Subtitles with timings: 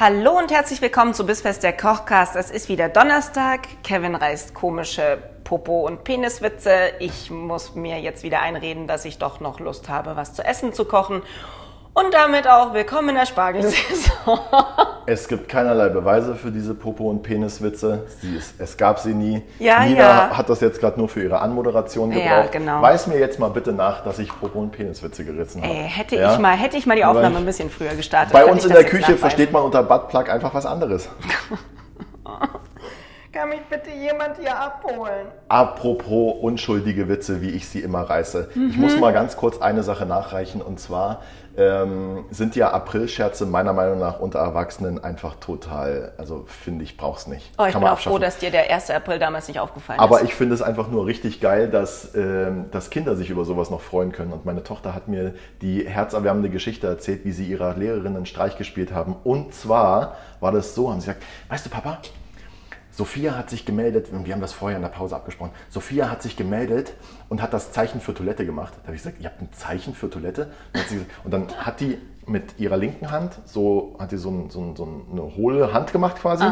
[0.00, 2.36] Hallo und herzlich willkommen zu Bissfest der Kochcast.
[2.36, 3.66] Es ist wieder Donnerstag.
[3.82, 6.92] Kevin reißt komische Popo- und Peniswitze.
[7.00, 10.72] Ich muss mir jetzt wieder einreden, dass ich doch noch Lust habe, was zu essen
[10.72, 11.22] zu kochen.
[11.98, 14.38] Und damit auch willkommen in der Spargelsaison.
[15.10, 18.04] Es gibt keinerlei Beweise für diese Popo- und Peniswitze.
[18.36, 19.40] Ist, es gab sie nie.
[19.58, 20.30] Ja, Nina ja.
[20.36, 22.26] hat das jetzt gerade nur für ihre Anmoderation gebraucht.
[22.28, 22.82] Ja, genau.
[22.82, 25.72] Weiß mir jetzt mal bitte nach, dass ich Popo- und Peniswitze gerissen habe.
[25.72, 26.34] Ey, hätte, Ja?
[26.34, 28.34] ich mal, hätte ich mal die Aufnahme ein bisschen früher gestartet.
[28.34, 31.08] Bei uns in der Küche versteht man unter Buttplug einfach was anderes.
[33.32, 35.26] Kann mich bitte jemand hier abholen?
[35.48, 38.50] Apropos unschuldige Witze, wie ich sie immer reiße.
[38.70, 39.00] Ich muss Mhm.
[39.00, 41.22] mal ganz kurz eine Sache nachreichen und zwar
[41.58, 47.26] ähm, sind ja Aprilscherze meiner Meinung nach unter Erwachsenen einfach total, also finde ich, brauch's
[47.26, 47.50] nicht.
[47.58, 48.90] Oh, ich Kann bin auch froh, dass dir der 1.
[48.90, 50.26] April damals nicht aufgefallen Aber ist.
[50.26, 53.80] ich finde es einfach nur richtig geil, dass, ähm, dass Kinder sich über sowas noch
[53.80, 54.32] freuen können.
[54.32, 58.56] Und meine Tochter hat mir die herzerwärmende Geschichte erzählt, wie sie ihrer Lehrerin einen Streich
[58.56, 59.16] gespielt haben.
[59.24, 61.98] Und zwar war das so, haben sie gesagt, weißt du Papa,
[62.98, 66.36] Sophia hat sich gemeldet, wir haben das vorher in der Pause abgesprochen, Sophia hat sich
[66.36, 66.94] gemeldet
[67.28, 68.72] und hat das Zeichen für Toilette gemacht.
[68.82, 70.50] Da habe ich gesagt, ihr habt ein Zeichen für Toilette?
[70.74, 74.50] Und, gesagt, und dann hat die mit ihrer linken Hand, so hat die so, ein,
[74.50, 76.44] so, ein, so eine hohle Hand gemacht quasi.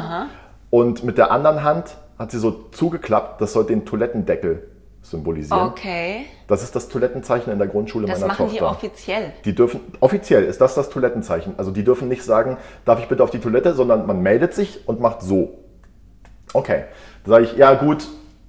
[0.70, 4.70] Und mit der anderen Hand hat sie so zugeklappt, das soll den Toilettendeckel
[5.02, 5.62] symbolisieren.
[5.62, 8.70] Okay, Das ist das Toilettenzeichen in der Grundschule das meiner machen die Tochter.
[8.70, 9.32] offiziell.
[9.44, 11.54] Die dürfen, offiziell ist das das Toilettenzeichen.
[11.56, 14.86] Also die dürfen nicht sagen, darf ich bitte auf die Toilette, sondern man meldet sich
[14.86, 15.65] und macht so.
[16.56, 16.84] Okay.
[17.24, 18.06] Da sage ich, ja gut,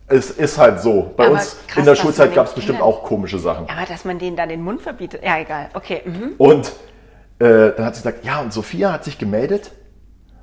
[0.08, 1.14] es ist halt so.
[1.18, 3.68] Bei Aber uns krass, in der Schulzeit gab es bestimmt auch komische Sachen.
[3.70, 5.70] Aber dass man denen da den Mund verbietet, ja egal.
[5.74, 6.34] Okay, mhm.
[6.38, 6.72] Und
[7.40, 9.72] äh, dann hat sie gesagt, ja, und Sophia hat sich gemeldet.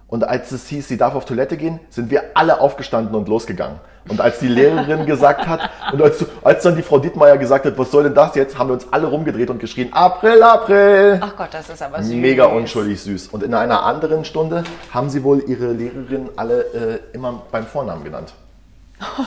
[0.06, 3.80] Und als es hieß, sie darf auf Toilette gehen, sind wir alle aufgestanden und losgegangen.
[4.08, 7.78] Und als die Lehrerin gesagt hat, und als, als dann die Frau Dittmeier gesagt hat,
[7.78, 11.18] was soll denn das jetzt, haben wir uns alle rumgedreht und geschrien, April, April.
[11.22, 12.14] Ach Gott, das ist aber süß.
[12.14, 13.28] Mega unschuldig süß.
[13.28, 18.04] Und in einer anderen Stunde haben sie wohl ihre Lehrerin alle äh, immer beim Vornamen
[18.04, 18.34] genannt.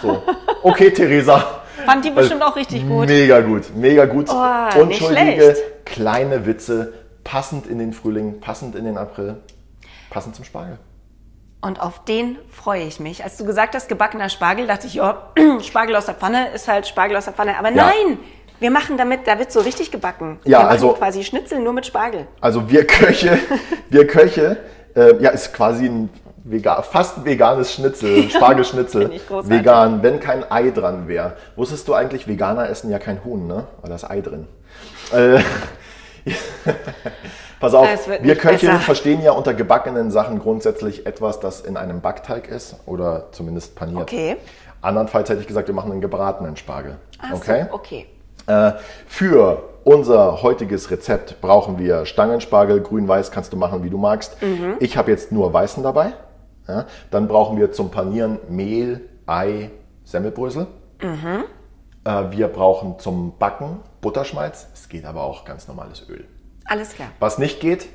[0.02, 0.22] So,
[0.64, 1.44] okay, Theresa.
[1.86, 3.08] Fand die bestimmt auch richtig gut.
[3.08, 4.28] Mega gut, mega gut.
[4.30, 5.56] Oh, Unschuldige,
[5.86, 9.38] kleine Witze, passend in den Frühling, passend in den April,
[10.10, 10.78] passend zum Spargel.
[11.60, 13.24] Und auf den freue ich mich.
[13.24, 15.32] Als du gesagt hast, gebackener Spargel, dachte ich, ja,
[15.62, 17.58] Spargel aus der Pfanne ist halt Spargel aus der Pfanne.
[17.58, 17.88] Aber Ja.
[17.88, 18.20] nein,
[18.60, 20.40] wir machen damit, da wird so richtig gebacken.
[20.44, 22.28] Ja, wir also- quasi Schnitzel nur mit Spargel.
[22.42, 23.40] Also wir Köche,
[23.90, 24.58] wir Köche,
[24.96, 26.10] äh, ja, ist quasi ein
[26.44, 29.12] vega fast veganes Schnitzel, Spargelschnitzel.
[29.12, 29.60] Ich großartig.
[29.60, 31.36] Vegan, wenn kein Ei dran wäre.
[31.56, 33.66] Wusstest du eigentlich, Veganer essen ja kein Huhn, ne?
[33.82, 34.48] Weil da ist Ei drin.
[35.12, 35.40] Äh,
[37.60, 38.80] Pass auf, wir Köche besser.
[38.80, 44.04] verstehen ja unter gebackenen Sachen grundsätzlich etwas, das in einem Backteig ist oder zumindest paniert.
[44.04, 44.38] Okay.
[44.82, 46.98] Andernfalls hätte ich gesagt, wir machen einen gebratenen Spargel.
[47.20, 47.66] Ach okay?
[47.70, 48.06] So, okay.
[48.46, 48.74] Äh,
[49.08, 54.42] für unser heutiges Rezept brauchen wir Stangenspargel, grün-weiß kannst du machen, wie du magst.
[54.42, 54.76] Mhm.
[54.80, 56.14] Ich habe jetzt nur weißen dabei.
[56.68, 59.72] Ja, dann brauchen wir zum Panieren Mehl, Ei,
[60.04, 60.68] Semmelbrösel.
[61.02, 61.46] Mhm.
[62.04, 64.68] Äh, wir brauchen zum Backen Butterschmalz.
[64.74, 66.26] Es geht aber auch ganz normales Öl.
[66.68, 67.10] Alles klar.
[67.20, 67.88] Was nicht geht,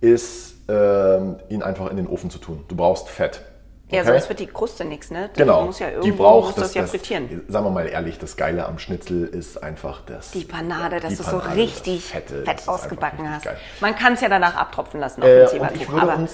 [0.00, 2.64] ist ähm, ihn einfach in den Ofen zu tun.
[2.68, 3.42] Du brauchst Fett.
[3.90, 4.10] Ja, Okay?
[4.10, 5.30] sonst wird die Kruste nichts, ne?
[5.34, 7.40] Die Genau, muss ja die irgendwo, braucht muss das, ja frittieren.
[7.48, 10.32] Sagen wir mal ehrlich, das Geile am Schnitzel ist einfach das.
[10.32, 13.46] Die Panade, dass die du so richtig das Fette, das fett ausgebacken hast.
[13.46, 13.58] richtig geil.
[13.80, 16.32] Man kann es ja danach abtropfen lassen auf Äh, dem würde, aber uns,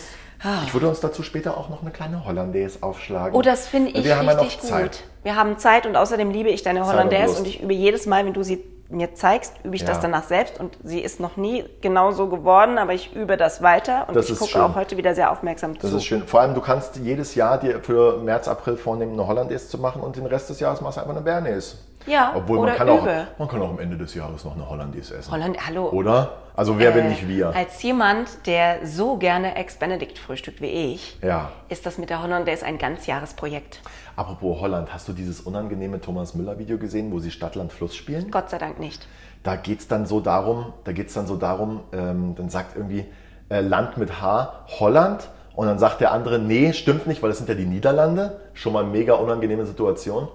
[0.66, 3.36] ich würde uns dazu später auch noch eine kleine Hollandaise aufschlagen.
[3.36, 5.04] Oh, das finde ich Wir haben ja richtig gut.
[5.22, 8.32] Wir haben Zeit und außerdem liebe ich deine Hollandaise und ich übe jedes Mal, wenn
[8.34, 9.88] du sie mir zeigst, übe ich Ja.
[9.88, 13.62] das danach selbst und sie ist noch nie genau so geworden, aber ich übe das
[13.62, 14.60] weiter und Das ich gucke schön.
[14.60, 15.96] auch heute wieder sehr aufmerksam Das zu.
[15.96, 16.22] ist schön.
[16.26, 20.02] Vor allem, du kannst jedes Jahr dir für März, April vornehmen, eine Hollandaise zu machen
[20.02, 21.76] und den Rest des Jahres machst du einfach eine Bernaise.
[22.06, 23.26] Ja, Obwohl oder man kann, auch, übe.
[23.38, 25.32] man kann auch am Ende des Jahres noch eine Hollandaise essen.
[25.32, 25.88] Holland, hallo.
[25.88, 26.32] Oder?
[26.54, 27.48] Also wer bin Äh, nicht wir?
[27.56, 31.50] Als jemand, der so gerne Ex-Benedict frühstückt wie ich, Ja.
[31.68, 33.80] ist das mit der Hollandaise ein Ganzjahresprojekt.
[34.16, 37.96] Apropos Holland, hast du dieses unangenehme Thomas Müller Video gesehen, wo sie Stadt, Land, Fluss
[37.96, 38.30] spielen?
[38.30, 39.06] Gott sei Dank nicht.
[39.42, 43.06] Da geht es dann so darum, da geht's dann so darum, ähm, dann sagt irgendwie
[43.48, 47.38] äh, Land mit H Holland und dann sagt der andere, nee, stimmt nicht, weil das
[47.38, 48.40] sind ja die Niederlande.
[48.54, 50.28] Schon mal mega unangenehme Situation.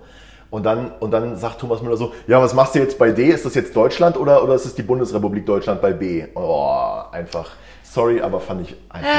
[0.49, 3.29] Und dann, und dann sagt Thomas Müller so, ja, was machst du jetzt bei D?
[3.29, 6.25] Ist das jetzt Deutschland oder, oder ist es die Bundesrepublik Deutschland bei B?
[6.35, 7.51] Oh, einfach
[7.91, 9.09] Sorry, aber fand ich einfach.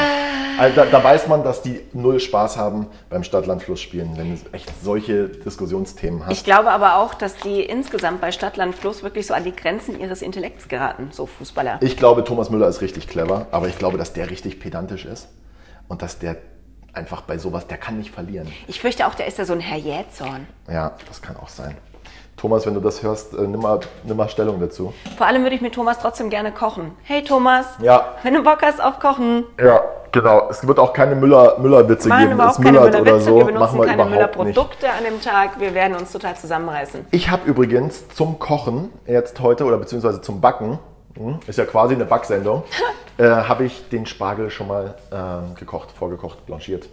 [0.57, 4.41] Also da, da weiß man, dass die null Spaß haben beim Stadt-Land-Fluss spielen, wenn du
[4.53, 6.33] echt solche Diskussionsthemen hast.
[6.33, 9.99] Ich glaube aber auch, dass die insgesamt bei Stadtland Fluss wirklich so an die Grenzen
[9.99, 11.79] ihres Intellekts geraten, so Fußballer.
[11.81, 15.27] Ich glaube, Thomas Müller ist richtig clever, aber ich glaube, dass der richtig pedantisch ist
[15.89, 16.37] und dass der
[16.93, 18.51] einfach bei sowas, der kann nicht verlieren.
[18.67, 20.47] Ich fürchte auch, der ist ja so ein Herr Jähzorn.
[20.69, 21.77] Ja, das kann auch sein.
[22.37, 24.95] Thomas, wenn du das hörst, äh, nimm, mal, nimm mal Stellung dazu.
[25.19, 26.93] Vor allem würde ich mit Thomas trotzdem gerne kochen.
[27.03, 28.15] Hey Thomas, Ja.
[28.23, 30.49] wenn du Bock hast auf Kochen, Ja, genau.
[30.49, 32.33] Es wird auch keine Müller- Müller-Witze geben.
[32.33, 33.37] überhaupt Es müllert oder Müller-Witze, so.
[33.37, 34.05] wir Machen benutzen wir keine.
[34.07, 37.05] Müller-Produkte an dem Tag, wir werden uns total zusammenreißen.
[37.11, 40.79] Ich habe übrigens zum Kochen jetzt heute oder beziehungsweise zum Backen,
[41.47, 42.63] ist ja quasi eine Backsendung,
[43.19, 46.89] äh, habe ich den Spargel schon mal ähm, gekocht, vorgekocht, blanchiert,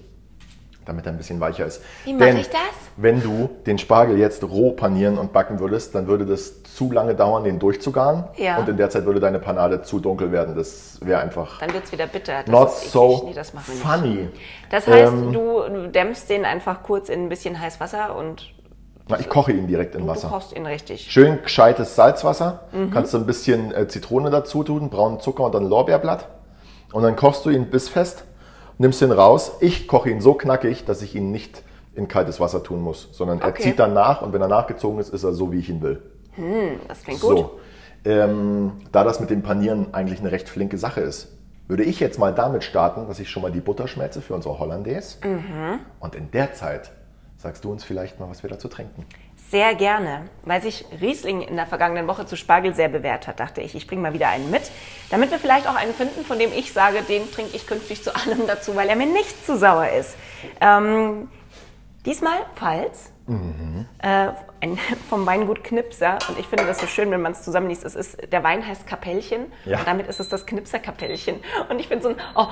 [0.86, 1.82] damit er ein bisschen weicher ist.
[2.06, 2.60] Wie mache ich das?
[2.96, 7.14] Wenn du den Spargel jetzt roh panieren und backen würdest, dann würde das zu lange
[7.14, 8.24] dauern, den durchzugaren.
[8.38, 8.58] Ja.
[8.58, 10.56] Und in der Zeit würde deine Panade zu dunkel werden.
[10.56, 12.44] Das wäre einfach Dann wird es wieder bitter.
[12.44, 14.30] Das not so Nee, das funny.
[14.70, 18.52] Das heißt, Ähm, du du dämpfst den einfach kurz in ein bisschen heiß Wasser und
[19.10, 20.28] Na, ich koche ihn direkt in du Wasser.
[20.30, 21.12] kochst ihn richtig.
[21.12, 22.66] Schön gescheites Salzwasser.
[22.72, 22.92] Mhm.
[22.92, 26.28] Kannst du ein bisschen äh, Zitrone dazu tun, braunen Zucker und dann Lorbeerblatt.
[26.94, 28.24] Und dann kochst du ihn bissfest,
[28.78, 29.54] nimmst ihn raus.
[29.62, 31.64] Ich koche ihn so knackig, dass ich ihn nicht
[31.96, 33.64] in kaltes Wasser tun muss, sondern er Okay.
[33.64, 36.02] zieht dann nach und wenn er nachgezogen ist, ist er so, wie ich ihn will.
[36.88, 37.38] Das klingt gut.
[37.38, 37.60] So.
[38.06, 41.30] Ähm, da das mit dem Panieren eigentlich eine recht flinke Sache ist,
[41.68, 44.60] würde ich jetzt mal damit starten, dass ich schon mal die Butter schmelze für unsere
[44.60, 45.18] Hollandaise.
[45.26, 45.80] Mhm.
[46.00, 46.92] Und in der Zeit
[47.48, 49.06] sagst du uns vielleicht mal, was wir dazu trinken.
[49.50, 50.28] Sehr gerne.
[50.44, 53.88] Weil sich Riesling in der vergangenen Woche zu Spargel sehr bewährt hat, dachte ich, ich
[53.88, 54.64] bringe mal wieder einen mit.
[55.10, 58.14] Damit wir vielleicht auch einen finden, von dem ich sage, den trinke ich künftig zu
[58.14, 60.18] allem dazu, weil er mir nicht zu sauer ist.
[60.60, 61.30] Ähm,
[62.06, 63.14] diesmal Pfalz.
[64.00, 64.30] Äh,
[64.60, 64.78] ein,
[65.10, 66.18] vom Weingut Knipser.
[66.28, 67.86] Und ich finde das so schön, wenn man es zusammenliest.
[67.86, 69.54] Es ist, der Wein heißt Kapellchen.
[69.64, 69.80] Ja.
[69.80, 71.40] Und damit ist es das Knipser-Kapellchen.
[71.70, 72.48] Und ich bin so ein, oh,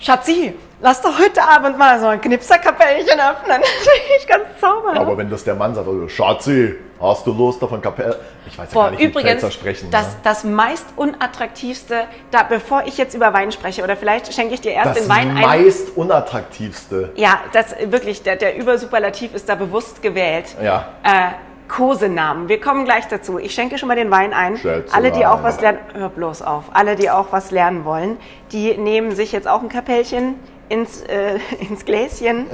[0.00, 3.60] Schatzi, lass doch heute Abend mal so ein Knipser-Kapellchen öffnen.
[3.60, 4.98] Das finde ich ganz zauberhaft.
[4.98, 8.16] Aber wenn das der Mann sagt, also, Schatzi, hast du Lust auf ein Kapell?
[8.46, 9.90] Ich weiß ja Boah, gar nicht, übrigens, Pfälzer sprechen.
[9.90, 10.14] das, ne?
[10.22, 14.72] das meist unattraktivste, da, bevor ich jetzt über Wein spreche, oder vielleicht schenke ich dir
[14.72, 15.42] erst das den Wein ein.
[15.42, 17.12] meist unattraktivste.
[17.16, 20.56] Ja, das wirklich, der, der Übersuperlativ ist da bewusst gewählt.
[20.62, 20.88] Ja.
[21.02, 21.32] Äh,
[21.70, 22.48] Kosenamen.
[22.48, 23.38] Wir kommen gleich dazu.
[23.38, 24.56] Ich schenke schon mal den Wein ein.
[24.56, 24.92] Schätzelein.
[24.92, 26.64] Alle, die auch was lernen, hör bloß auf.
[26.72, 28.16] Alle, die auch was lernen wollen,
[28.50, 30.34] die nehmen sich jetzt auch ein Kapellchen
[30.68, 32.46] ins, äh, ins Gläschen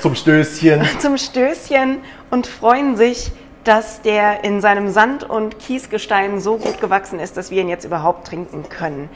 [0.00, 0.82] Zum Stößchen.
[0.98, 1.98] zum Stößchen
[2.30, 3.30] und freuen sich,
[3.64, 7.84] dass der in seinem Sand- und Kiesgestein so gut gewachsen ist, dass wir ihn jetzt
[7.84, 9.10] überhaupt trinken können.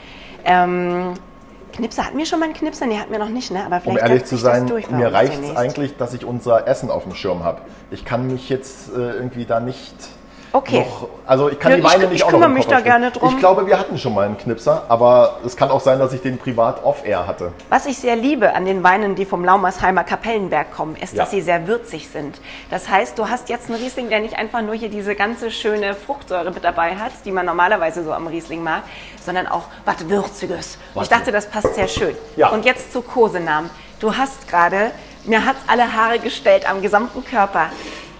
[0.45, 1.13] Ähm,
[1.71, 2.85] Knipser, hatten wir schon mal einen Knipser?
[2.85, 3.65] Nee, hatten wir noch nicht, ne?
[3.65, 6.89] Aber Um vielleicht ehrlich setzt zu sein, mir reicht es eigentlich, dass ich unser Essen
[6.89, 7.61] auf dem Schirm habe.
[7.91, 9.95] Ich kann mich jetzt äh, irgendwie da nicht
[10.51, 10.79] Okay.
[10.79, 12.65] noch, also ich kann Nö, die Weine ich- nicht ich auch noch kümmere im mich
[12.67, 13.29] da gerne drum.
[13.29, 16.21] Ich glaube, wir hatten schon mal einen Knipser, aber es kann auch sein, dass ich
[16.21, 17.51] den privat off-air hatte.
[17.69, 21.37] Was ich sehr liebe an den Weinen, die vom Laumersheimer Kapellenberg kommen, ist, dass Ja.
[21.37, 22.41] sie sehr würzig sind.
[22.71, 25.93] Das heißt, du hast jetzt einen Riesling, der nicht einfach nur hier diese ganze schöne
[25.93, 28.81] Fruchtsäure mit dabei hat, die man normalerweise so am Riesling mag,
[29.23, 30.77] sondern auch was Würziges.
[30.95, 32.15] Und ich Was- dachte, das passt sehr schön.
[32.35, 32.49] Ja.
[32.49, 33.69] Und jetzt zu Kosenamen.
[33.99, 34.91] Du hast gerade,
[35.25, 37.67] mir hat's alle Haare gestellt am gesamten Körper.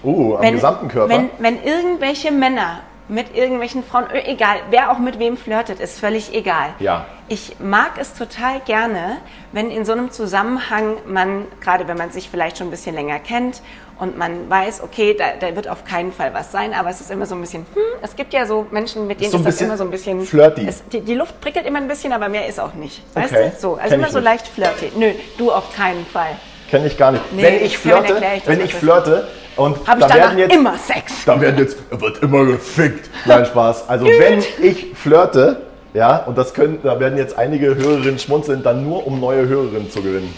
[0.03, 1.13] Uh, am gesamten Körper.
[1.13, 5.99] Wenn, wenn irgendwelche Männer mit irgendwelchen Frauen, ö, egal, wer auch mit wem flirtet, ist
[5.99, 6.69] völlig egal.
[6.79, 7.05] Ja.
[7.27, 9.17] Ich mag es total gerne,
[9.51, 13.19] wenn in so einem Zusammenhang man, gerade wenn man sich vielleicht schon ein bisschen länger
[13.19, 13.61] kennt
[13.97, 17.11] und man weiß, okay, da, da wird auf keinen Fall was sein, aber es ist
[17.11, 19.61] immer so ein bisschen, hm, es gibt ja so Menschen, mit denen so ist das
[19.61, 20.65] immer so ein bisschen flirty.
[20.67, 23.03] Es, die, die Luft prickelt immer ein bisschen, aber mehr ist auch nicht.
[23.15, 23.59] Weißt Okay, du?
[23.59, 24.91] So, also kenn immer so leicht flirty.
[24.95, 26.37] Nö, du auf keinen Fall.
[26.69, 27.23] Kenne ich gar nicht.
[27.33, 30.55] Nee, wenn ich flirte, ich wenn ich flirte und Habe ich da danach werden jetzt
[30.55, 31.25] immer Sex.
[31.25, 33.09] Da werden jetzt, wird immer gefickt.
[33.25, 33.89] Nein, Spaß.
[33.89, 35.61] Also wenn ich flirte,
[35.93, 39.89] ja, und das können, da werden jetzt einige Hörerinnen schmunzeln, dann nur um neue Hörerinnen
[39.89, 40.33] zu gewinnen.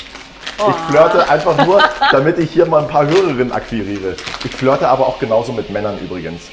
[0.60, 0.70] Oh.
[0.70, 4.16] Ich flirte einfach nur, damit ich hier mal ein paar Hörerinnen akquiriere.
[4.44, 6.44] Ich flirte aber auch genauso mit Männern übrigens.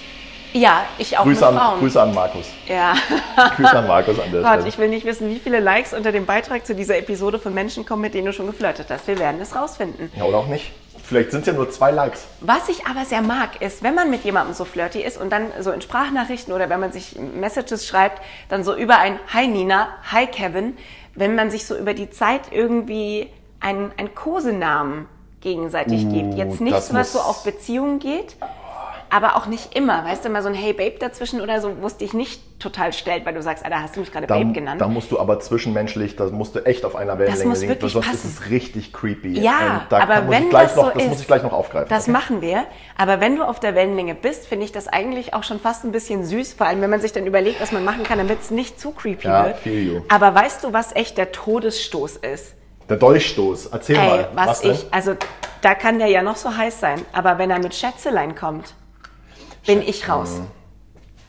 [0.52, 1.78] Ja, ich auch Grüße an.
[1.78, 2.46] Grüße an Markus.
[2.66, 2.94] Ja.
[3.56, 4.68] Grüße an Markus an der Gott, Stelle.
[4.68, 7.84] ich will nicht wissen, wie viele Likes unter dem Beitrag zu dieser Episode von Menschen
[7.84, 9.06] kommen, mit denen du schon geflirtet hast.
[9.06, 10.10] Wir werden es rausfinden.
[10.16, 10.72] Ja, oder auch nicht.
[11.04, 12.26] Vielleicht sind es ja nur zwei Likes.
[12.40, 15.46] Was ich aber sehr mag, ist, wenn man mit jemandem so flirty ist und dann
[15.60, 19.88] so in Sprachnachrichten oder wenn man sich Messages schreibt, dann so über ein Hi Nina,
[20.12, 20.76] Hi Kevin,
[21.14, 25.08] wenn man sich so über die Zeit irgendwie einen, einen Kosenamen
[25.40, 26.34] gegenseitig Uh, gibt.
[26.34, 28.36] Jetzt nichts, was so auf Beziehungen geht.
[29.10, 30.04] Aber auch nicht immer.
[30.04, 32.92] Weißt du, mal so ein Hey Babe dazwischen oder so, wo es dich nicht total
[32.92, 34.80] stellt, weil du sagst, Alter, hast du mich gerade Babe genannt?
[34.80, 38.14] da musst du aber zwischenmenschlich, da musst du echt auf einer Wellenlänge liegen, sonst passen.
[38.14, 39.40] ist es richtig creepy.
[39.40, 41.88] Ja, da aber wenn ich das noch, so das ist, muss ich gleich noch aufgreifen.
[41.88, 42.10] Das okay?
[42.10, 42.64] machen wir.
[42.96, 45.92] Aber wenn du auf der Wellenlänge bist, finde ich das eigentlich auch schon fast ein
[45.92, 46.54] bisschen süß.
[46.54, 48.90] Vor allem, wenn man sich dann überlegt, was man machen kann, damit es nicht zu
[48.90, 49.56] creepy Ja, wird.
[49.58, 50.00] feel you.
[50.08, 52.54] Aber weißt du, was echt der Todesstoß ist?
[52.88, 54.28] Der Dolchstoß, erzähl Ey, mal.
[54.34, 54.72] was, denn?
[54.72, 55.14] ich, also
[55.60, 57.00] da kann der ja noch so heiß sein.
[57.12, 58.74] Aber wenn er mit Schätzelein kommt,
[59.68, 60.40] bin ich raus.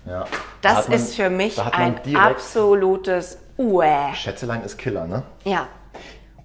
[0.06, 0.26] Ja.
[0.62, 4.14] Da Das man- ist für mich ein absolutes Uäh.
[4.16, 5.24] Schätzelein ist Killer, ne?
[5.44, 5.68] Ja.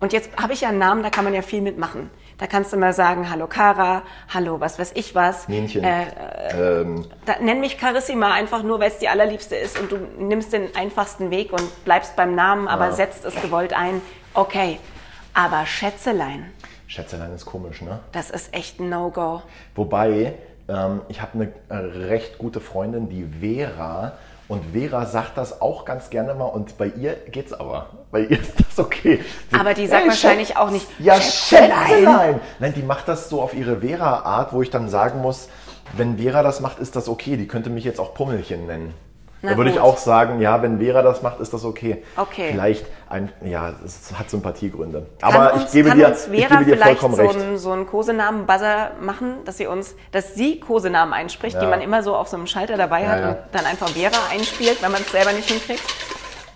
[0.00, 2.10] Und jetzt habe ich ja einen Namen, da kann man ja viel mitmachen.
[2.36, 5.46] Da kannst du mal sagen, hallo Kara, hallo was weiß ich was.
[5.48, 5.84] Mähnchen.
[5.84, 9.96] Äh, ähm, da, nenn mich Carissima einfach nur, weil es die allerliebste ist und du
[10.18, 14.02] nimmst den einfachsten Weg und bleibst beim Namen, aber setzt es gewollt ein.
[14.34, 14.80] Okay.
[15.32, 16.52] Aber Schätzelein,
[16.88, 18.00] Schätzelein ist komisch, ne?
[18.12, 19.42] das ist echt ein No-Go.
[19.76, 20.34] Wobei,
[20.68, 24.12] ähm, ich habe eine äh, recht gute Freundin, die Vera.
[24.46, 27.86] Und Vera sagt das auch ganz gerne mal und bei ihr geht's aber.
[28.10, 29.20] Bei ihr ist das okay.
[29.50, 31.86] Sie- Aber die sagt Hey, wahrscheinlich Schätz- auch nicht, Ja, Schätzelein.
[31.88, 32.40] Schätzelein.
[32.58, 35.48] Nein, die macht das so auf ihre Vera-Art, wo ich dann sagen muss,
[35.96, 37.36] wenn Vera das macht, ist das okay.
[37.38, 38.92] Die könnte mich jetzt auch Pummelchen nennen.
[39.44, 42.02] Na da würde ich auch sagen, ja, wenn Vera das macht, ist das okay.
[42.16, 42.48] Okay.
[42.52, 45.06] Vielleicht ein, ja, es hat Sympathiegründe.
[45.20, 47.36] Kann Aber uns, ich gebe dir, ich gebe dir vollkommen so recht.
[47.36, 51.70] einen, so einen Kosenamen-Buzzer machen, dass sie uns, dass sie Kosenamen einspricht, die Ja.
[51.70, 53.28] man immer so auf so einem Schalter dabei hat Ja, ja.
[53.32, 55.82] und dann einfach Vera einspielt, wenn man es selber nicht hinkriegt?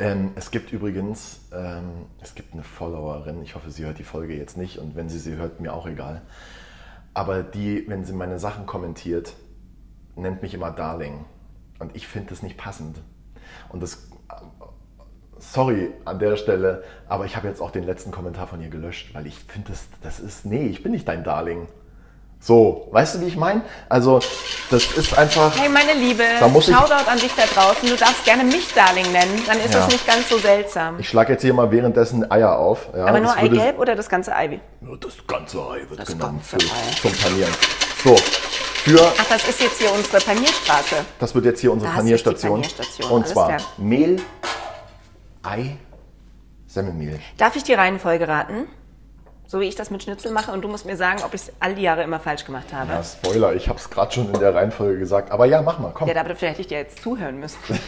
[0.01, 4.35] Ähm, es gibt übrigens, ähm, es gibt eine Followerin, ich hoffe, sie hört die Folge
[4.35, 6.23] jetzt nicht und wenn sie sie hört, mir auch egal.
[7.15, 9.33] Aber die, wenn sie meine Sachen kommentiert,
[10.15, 11.25] nennt mich immer Darling.
[11.79, 12.97] Und ich finde das nicht passend.
[13.71, 14.09] Und das,
[15.39, 19.15] sorry an der Stelle, aber ich habe jetzt auch den letzten Kommentar von ihr gelöscht,
[19.15, 21.69] weil ich finde, das, das ist, nee, ich bin nicht dein Darling.
[22.41, 23.63] So, weißt du, wie ich meine?
[23.89, 24.21] Also,
[24.71, 25.59] das ist einfach.
[25.59, 27.89] Hey, meine Liebe, Da muss ich- Shoutout an dich da draußen.
[27.89, 29.81] Du darfst gerne mich Darling nennen, dann ist Ja.
[29.81, 31.01] das nicht ganz so seltsam.
[31.01, 32.91] Ich schlage jetzt hier mal währenddessen Eier auf.
[32.95, 34.61] Ja, Aber nur Eigelb oder das ganze Ei?
[34.81, 37.11] Nur das ganze Ei wird Das genommen ganze für, Ei.
[37.11, 37.53] zum Panieren.
[38.05, 38.17] So,
[38.89, 40.97] für, Ach, das ist jetzt hier unsere Panierstraße.
[41.19, 42.61] das wird jetzt hier unsere Da Panierstation.
[42.63, 43.61] Panierstation, Und alles zwar klar.
[43.77, 44.21] Mehl,
[45.43, 45.77] Ei,
[46.67, 47.19] Semmelmehl.
[47.37, 48.67] Darf ich die Reihenfolge raten?
[49.47, 51.53] So wie ich das mit Schnitzel mache und du musst mir sagen, ob ich es
[51.59, 52.93] all die Jahre immer falsch gemacht habe.
[52.93, 55.31] Ja, Spoiler, ich habe es gerade schon in der Reihenfolge gesagt.
[55.31, 56.07] Aber ja, mach mal, komm.
[56.07, 57.59] Ja, dafür hätte ich dir jetzt zuhören müssen.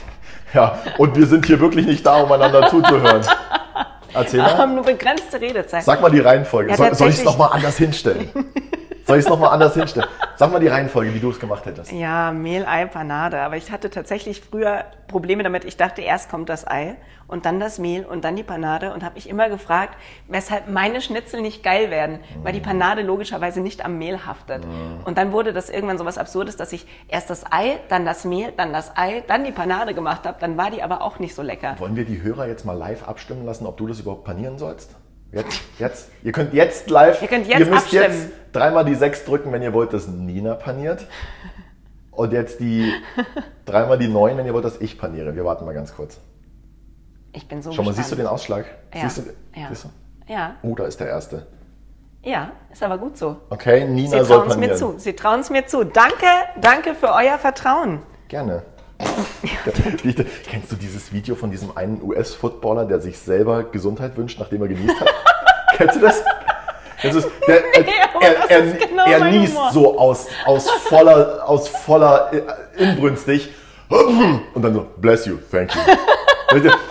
[0.53, 3.25] Ja, und wir sind hier wirklich nicht da, um einander zuzuhören.
[4.15, 4.75] Erzähl Wir haben mal.
[4.77, 5.85] nur begrenzte Redezeit.
[5.85, 6.73] Sag mal die Reihenfolge.
[6.73, 8.31] Ja, soll ich es nochmal anders hinstellen?
[9.11, 10.09] Soll ich es nochmal anders hinstellen?
[10.37, 11.91] Sag mal die Reihenfolge, wie du es gemacht hättest.
[11.91, 13.41] Ja, Mehl, Ei, Panade.
[13.41, 15.65] Aber ich hatte tatsächlich früher Probleme damit.
[15.65, 16.95] Ich dachte, erst kommt das Ei
[17.27, 18.95] und dann das Mehl und dann die Panade.
[18.95, 19.97] Und habe mich immer gefragt,
[20.29, 22.21] weshalb meine Schnitzel nicht geil werden.
[22.45, 24.63] Weil die Panade logischerweise nicht am Mehl haftet.
[25.05, 28.25] Und dann wurde das irgendwann so was Absurdes, dass ich erst das Ei, dann das
[28.25, 30.37] Mehl, dann das Ei, dann die Panade gemacht habe.
[30.39, 31.75] Dann war die aber auch nicht so lecker.
[31.81, 34.95] Wollen wir die Hörer jetzt mal live abstimmen lassen, ob du das überhaupt panieren sollst?
[35.33, 36.09] Jetzt, jetzt.
[36.23, 37.23] Ihr könnt jetzt live.
[37.23, 38.05] Ihr könnt jetzt ihr müsst abstimmen.
[38.05, 41.07] jetzt dreimal die 6 drücken, wenn ihr wollt, dass Nina paniert.
[42.11, 42.93] Und jetzt die
[43.65, 45.35] dreimal die 9, wenn ihr wollt, dass ich paniere.
[45.37, 46.19] Wir warten mal ganz kurz.
[47.33, 47.97] Ich bin so Schau mal, gespannt.
[48.07, 48.65] siehst du den Ausschlag?
[48.93, 49.09] Ja.
[49.09, 49.23] Siehst du?
[49.61, 49.69] Ja.
[49.69, 49.89] Siehst du?
[50.33, 51.47] Ja, Oh, da ist der erste.
[52.23, 53.37] ja, ist aber gut so.
[53.51, 54.79] Okay, Sie Nina soll trauen es mir panieren.
[54.79, 54.99] zu.
[54.99, 55.85] Sie trauen es mir zu.
[55.85, 56.27] Danke,
[56.61, 58.03] danke für euer Vertrauen.
[58.29, 58.63] Gerne.
[60.49, 64.69] Kennst du dieses Video von diesem einen US-Footballer, der sich selber Gesundheit wünscht, nachdem er
[64.69, 65.09] genießt hat?
[65.77, 66.23] Kennst du das?
[67.03, 69.73] Das ist, der, Nee, aber er, er, ist genau er niest Humor.
[69.73, 73.51] so aus, aus voller, aus voller äh, inbrünstig
[73.89, 75.81] und dann so, bless you, thank you.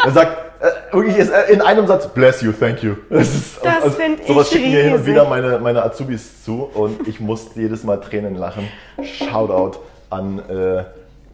[0.03, 2.95] Er sagt, äh, wirklich ist, äh, in einem Satz, bless you, thank you.
[3.09, 6.69] Das, ist, Das find sowas ich schicken mir hin und wieder meine, meine Azubis zu
[6.73, 8.67] und ich muss jedes Mal Tränen lachen.
[9.03, 10.83] Shoutout an äh,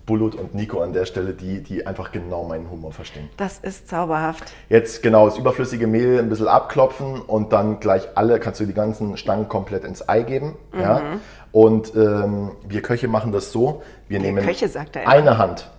[0.05, 3.29] Bulut und Nico an der Stelle, die, die einfach genau meinen Humor verstehen.
[3.37, 4.43] Das ist zauberhaft.
[4.69, 8.73] Jetzt genau das überflüssige Mehl ein bisschen abklopfen und dann gleich alle, kannst du die
[8.73, 10.55] ganzen Stangen komplett ins Ei geben.
[10.77, 10.99] Ja?
[10.99, 11.19] Mhm.
[11.51, 15.71] Und ähm, wir Köche machen das so, wir nehmen Köche, er eine Hand,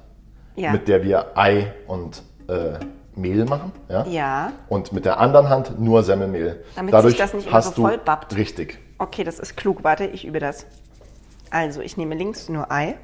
[0.56, 0.73] Ja.
[0.73, 2.78] mit der wir Ei und äh,
[3.14, 3.71] Mehl machen.
[3.88, 4.06] Ja?
[4.06, 4.52] ja.
[4.68, 6.64] Und mit der anderen Hand nur Semmelmehl.
[6.75, 8.37] Damit sich das nicht immer so voll bappt.
[8.37, 8.78] Richtig.
[8.99, 9.85] Okay, das ist klug.
[9.85, 10.66] Warte, ich übe das.
[11.50, 12.97] Also, ich nehme links nur Ei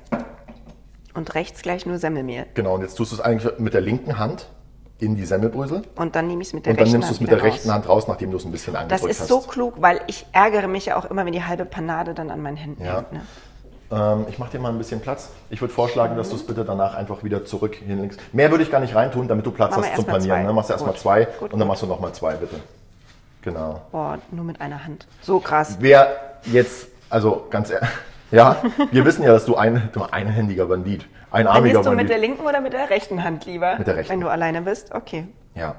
[1.14, 2.46] und rechts gleich nur Semmelmehl.
[2.54, 4.46] Genau, und jetzt tust du es eigentlich mit der linken Hand
[4.98, 7.14] in die Semmelbrösel Und dann nehme ich es mit der und dann rechten nimmst du
[7.14, 7.74] es Hand mit der rechten raus.
[7.74, 9.28] Hand raus, nachdem du es ein bisschen Das angedrückt ist hast.
[9.28, 12.40] so klug, weil ich ärgere mich ja auch immer, wenn die halbe Panade dann an
[12.40, 12.96] meinen Händen Ja.
[12.98, 13.12] hängt.
[13.12, 13.20] Ne?
[13.90, 15.30] Ähm, ich mache dir mal ein bisschen Platz.
[15.50, 18.16] Ich würde vorschlagen, dass du es bitte danach einfach wieder zurück hin links.
[18.32, 20.38] Mehr würde ich gar nicht reintun, damit du Platz Machen hast zum Panieren.
[20.40, 20.42] zwei.
[20.44, 20.52] Ne?
[20.52, 21.68] Machst du erstmal zwei Gut, und dann gut.
[21.68, 22.56] machst du nochmal zwei, bitte.
[23.42, 23.82] Genau.
[23.90, 25.06] Boah, nur mit einer Hand.
[25.20, 25.76] So krass.
[25.80, 26.06] Wer
[26.44, 27.88] jetzt, also ganz ehrlich,
[28.32, 28.56] Ja,
[28.90, 32.10] wir wissen ja, dass du ein, du einhändiger Bandit, einarmiger Panierst du mit Bandit.
[32.10, 33.76] der linken oder mit der rechten Hand lieber?
[33.78, 34.12] Mit der rechten.
[34.12, 34.92] Wenn du alleine bist?
[34.94, 35.26] Okay.
[35.54, 35.76] Ja,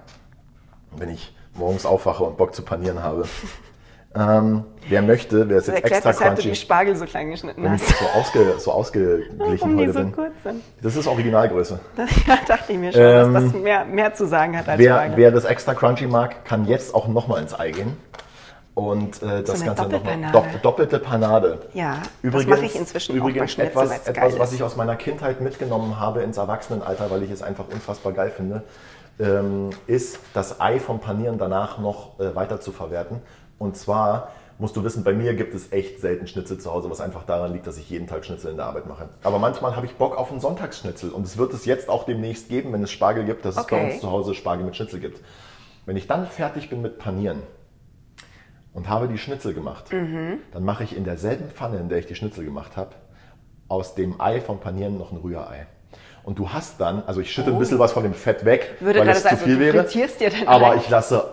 [0.96, 3.26] wenn ich morgens aufwache und Bock zu panieren habe.
[4.16, 7.06] ähm, wer möchte, wer ist Das jetzt erklärt, extra weshalb du die crunchy, Spargel so
[7.06, 7.88] klein geschnitten hast.
[7.88, 10.12] so, ausge, so ausgeglichen die heute so bin.
[10.12, 10.62] kurz sind.
[10.84, 11.80] Das ist Originalgröße.
[12.28, 14.94] Ja, dachte ich mir schon, Ähm, dass das mehr, mehr zu sagen hat als Wer,
[14.94, 15.18] Spargel.
[15.18, 17.98] wer das extra crunchy mag, kann jetzt auch nochmal ins Ei gehen.
[18.76, 20.00] Und äh, das eine Ganze nochmal.
[20.00, 20.32] Doppelpanade.
[20.32, 21.60] Dopp, doppelte Panade.
[21.74, 24.96] Ja, das Übrigens, mache ich inzwischen auch bei übrigens etwas, etwas was ich aus meiner
[24.96, 28.64] Kindheit mitgenommen habe ins Erwachsenenalter, weil ich es einfach unfassbar geil finde,
[29.20, 33.22] ähm, ist das Ei vom Panieren danach noch äh, weiter zu verwerten.
[33.60, 37.00] Und zwar musst du wissen, bei mir gibt es echt selten Schnitzel zu Hause, was
[37.00, 39.10] einfach daran liegt, dass ich jeden Tag Schnitzel in der Arbeit mache.
[39.24, 42.50] Aber manchmal habe ich Bock auf einen Sonntagsschnitzel und es wird es jetzt auch demnächst
[42.50, 43.92] geben, wenn es Spargel gibt, dass es bei Okay.
[43.94, 45.22] uns zu Hause Spargel mit Schnitzel gibt.
[45.86, 47.44] Wenn ich dann fertig bin mit Panieren
[48.74, 50.40] und habe die Schnitzel gemacht, Mhm.
[50.52, 52.92] dann mache ich in derselben Pfanne, in der ich die Schnitzel gemacht habe,
[53.68, 55.68] aus dem Ei vom Panieren noch ein Rührei.
[56.24, 58.86] Und du hast dann, also ich schütte ein bisschen was von dem Fett weg, Oh.
[58.86, 59.86] Würde weil es zu sagen, viel wäre.
[60.48, 60.76] aber Ei.
[60.78, 61.24] ich lasse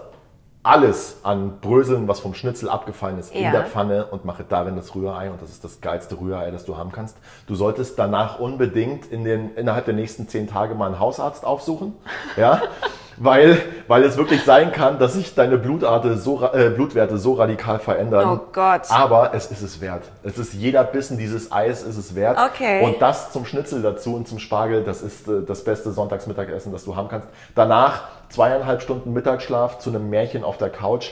[0.63, 3.47] alles an Bröseln, was vom Schnitzel abgefallen ist, Ja.
[3.47, 5.31] in der Pfanne und mache darin das Rührei.
[5.31, 7.17] Und das ist das geilste Rührei, das du haben kannst.
[7.47, 11.95] Du solltest danach unbedingt in den, innerhalb der nächsten zehn Tage mal einen Hausarzt aufsuchen.
[12.37, 12.61] Ja?
[13.21, 17.79] weil, weil es wirklich sein kann, dass sich deine Blutarte so, äh, Blutwerte so radikal
[17.79, 18.41] verändern.
[18.41, 18.83] Oh Gott.
[18.89, 20.05] Aber es ist es wert.
[20.23, 22.39] Es ist jeder Bissen dieses Eis ist es wert.
[22.53, 22.83] Okay.
[22.83, 26.85] Und das zum Schnitzel dazu und zum Spargel, das ist äh, das beste Sonntagsmittagessen, das
[26.85, 27.29] du haben kannst.
[27.55, 31.11] Danach zweieinhalb Stunden Mittagsschlaf zu einem Märchen auf der Couch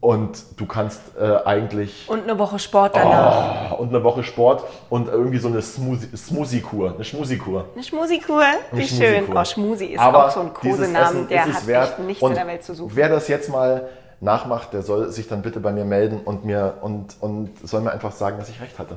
[0.00, 3.72] und du kannst äh, eigentlich Und eine Woche Sport danach.
[3.72, 7.64] oh, und eine Woche Sport und irgendwie so eine Smoothie- Smoothie-Kur, eine Schmusi-Kur.
[7.74, 8.42] Eine Schmusikur?
[8.72, 9.24] Wie Eine schön.
[9.34, 11.90] Oh, Schmusi ist Aber auch so ein Kosenamen, der hat wert.
[11.90, 12.92] echt nichts und in der Welt zu suchen.
[12.94, 13.88] Wer das jetzt mal
[14.20, 17.90] nachmacht, der soll sich dann bitte bei mir melden und mir und, und soll mir
[17.92, 18.96] einfach sagen, dass ich recht hatte.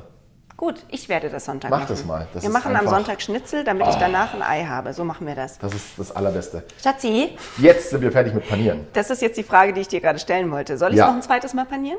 [0.60, 1.88] Gut, ich werde das Sonntag Mach machen.
[1.88, 2.26] das mal.
[2.34, 2.90] Das wir machen am Oh.
[2.90, 4.92] Sonntag Schnitzel, damit ich danach ein Ei habe.
[4.92, 5.56] So machen wir das.
[5.56, 6.64] Das ist das Allerbeste.
[6.82, 8.86] Schatzi, Jetzt sind wir fertig mit Panieren.
[8.92, 10.76] das ist jetzt die Frage, die ich dir gerade stellen wollte.
[10.76, 11.06] Soll ich Ja.
[11.06, 11.96] noch ein zweites Mal panieren?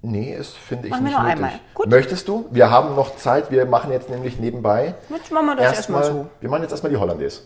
[0.00, 1.36] Nee, ist finde ich Machen wir nicht noch nötig.
[1.44, 1.52] einmal.
[1.74, 1.90] Gut.
[1.90, 2.46] Möchtest du?
[2.52, 3.50] Wir haben noch Zeit.
[3.50, 6.28] Wir machen jetzt nämlich nebenbei Jetzt machen wir das erstmal so.
[6.40, 7.42] Wir machen jetzt erstmal die Hollandaise.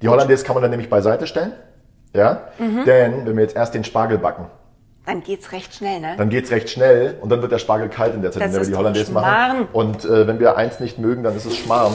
[0.00, 1.52] Die Hollandaise kann man dann nämlich beiseite stellen.
[2.14, 2.48] Ja?
[2.58, 2.86] Mhm.
[2.86, 4.46] Denn wenn wir jetzt erst den Spargel backen,
[5.04, 6.14] Dann geht's recht schnell, ne?
[6.16, 8.52] dann geht's recht schnell und dann wird der Spargel kalt in der Zeit, Das in
[8.52, 9.68] der wir die Hollandaise machen.
[9.72, 11.92] Und äh, wenn wir eins nicht mögen, dann ist es Schmarrn.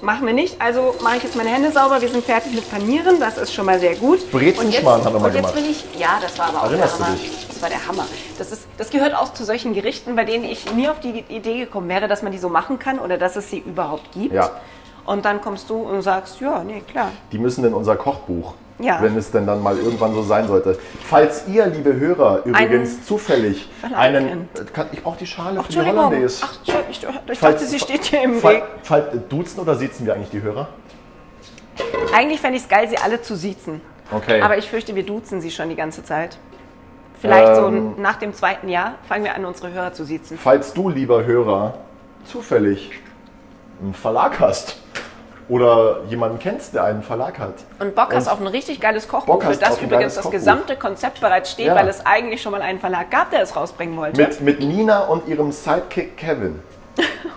[0.00, 0.60] Machen wir nicht.
[0.60, 2.02] Also mache ich jetzt meine Hände sauber.
[2.02, 3.20] Wir sind fertig mit Panieren.
[3.20, 4.32] Das ist schon mal sehr gut.
[4.32, 5.56] Brezenschmarrn haben wir mal und jetzt gemacht.
[5.56, 7.16] will ich, ja, das war aber auch Erinnerst der Hammer.
[7.16, 7.46] dich?
[7.46, 8.06] Das war der Hammer.
[8.36, 11.60] Das, ist, das gehört auch zu solchen Gerichten, bei denen ich nie auf die Idee
[11.60, 14.34] gekommen wäre, dass man die so machen kann oder dass es sie überhaupt gibt.
[14.34, 14.50] Ja.
[15.04, 17.08] Und dann kommst du und sagst, ja, nee, klar.
[17.32, 19.02] Die müssen in unser Kochbuch, Ja.
[19.02, 20.78] wenn es denn dann mal irgendwann so sein sollte.
[21.04, 24.48] Falls ihr, liebe Hörer, übrigens zufällig Verlag einen...
[24.54, 25.80] äh, Kann, ich brauche die Schale Ach, für die.
[25.80, 26.42] Hollandaise.
[26.44, 26.54] Ach,
[26.88, 28.64] ich, ich Falls- dachte, sie steht hier im Fall, Weg.
[28.84, 30.68] Fall, duzen oder siezen wir eigentlich die Hörer?
[32.14, 33.80] Eigentlich fände ich es geil, sie alle zu siezen.
[34.10, 34.40] Okay.
[34.42, 36.36] Aber ich fürchte, wir duzen sie schon die ganze Zeit.
[37.20, 37.94] Vielleicht Ähm.
[37.96, 40.36] so nach dem zweiten Jahr fangen wir an, unsere Hörer zu siezen.
[40.38, 41.74] Falls du, lieber Hörer,
[42.24, 42.90] zufällig
[43.82, 44.76] einen Verlag hast
[45.48, 47.54] oder jemanden kennst, der einen Verlag hat.
[47.80, 50.22] Und Bock hast Und auf ein richtig geiles Kochbuch, Bock hast für das übrigens das
[50.24, 50.38] Kochbuch.
[50.38, 51.74] gesamte Konzept bereits steht, Ja.
[51.74, 54.20] weil es eigentlich schon mal einen Verlag gab, der es rausbringen wollte.
[54.20, 56.60] Mit, mit Nina und ihrem Sidekick Kevin.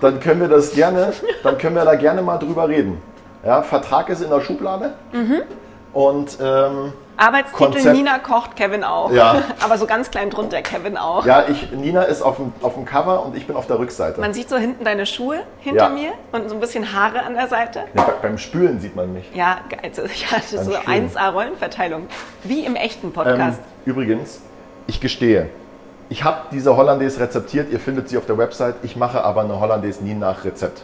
[0.02, 3.02] Dann können wir das gerne, dann können wir da gerne mal drüber reden.
[3.44, 4.94] Ja, Vertrag ist in der Schublade.
[5.14, 5.42] Mhm.
[5.94, 9.12] Und ähm, Arbeitstitel Konzept- Nina kocht, Kevin auch.
[9.12, 9.42] Ja.
[9.64, 11.26] Aber so ganz klein drunter, Kevin auch.
[11.26, 14.20] ja, ich, Nina ist auf dem, auf dem Cover und ich bin auf der Rückseite.
[14.20, 15.90] Man sieht so hinten deine Schuhe hinter Ja.
[15.90, 17.84] mir und so ein bisschen Haare an der Seite.
[17.94, 19.30] Ja, bei, beim Spülen sieht man mich.
[19.34, 19.92] Ja, geil.
[19.96, 21.10] Ja, das ist so Schön.
[21.10, 22.08] 1A Rollenverteilung.
[22.44, 23.60] Wie im echten Ähm, Podcast.
[23.86, 24.42] übrigens,
[24.88, 25.50] ich gestehe,
[26.10, 29.60] ich habe diese Hollandaise rezeptiert, ihr findet sie auf der Website, ich mache aber eine
[29.60, 30.84] Hollandaise nie nach Rezept.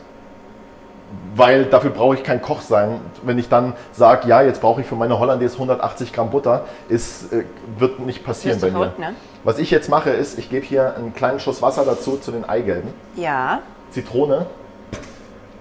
[1.35, 2.99] Weil dafür brauche ich kein Koch sein.
[3.23, 7.31] Wenn ich dann sage, ja, jetzt brauche ich für meine Hollandaise 180 Gramm Butter, ist,
[7.31, 7.45] äh,
[7.77, 8.93] wird nicht passieren bei mir.
[8.97, 9.15] ne?
[9.43, 12.43] Was ich jetzt mache, ist, ich gebe hier einen kleinen Schuss Wasser dazu zu den
[12.47, 13.59] Eigelben, Ja.
[13.91, 14.45] Zitrone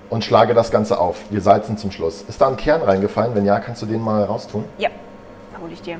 [0.09, 1.19] und schlage das Ganze auf.
[1.31, 2.23] Wir salzen zum Schluss.
[2.29, 3.35] Ist da ein Kern reingefallen?
[3.35, 4.65] Wenn ja, kannst du den mal raustun?
[4.79, 4.89] Ja,
[5.63, 5.97] hole ich dir.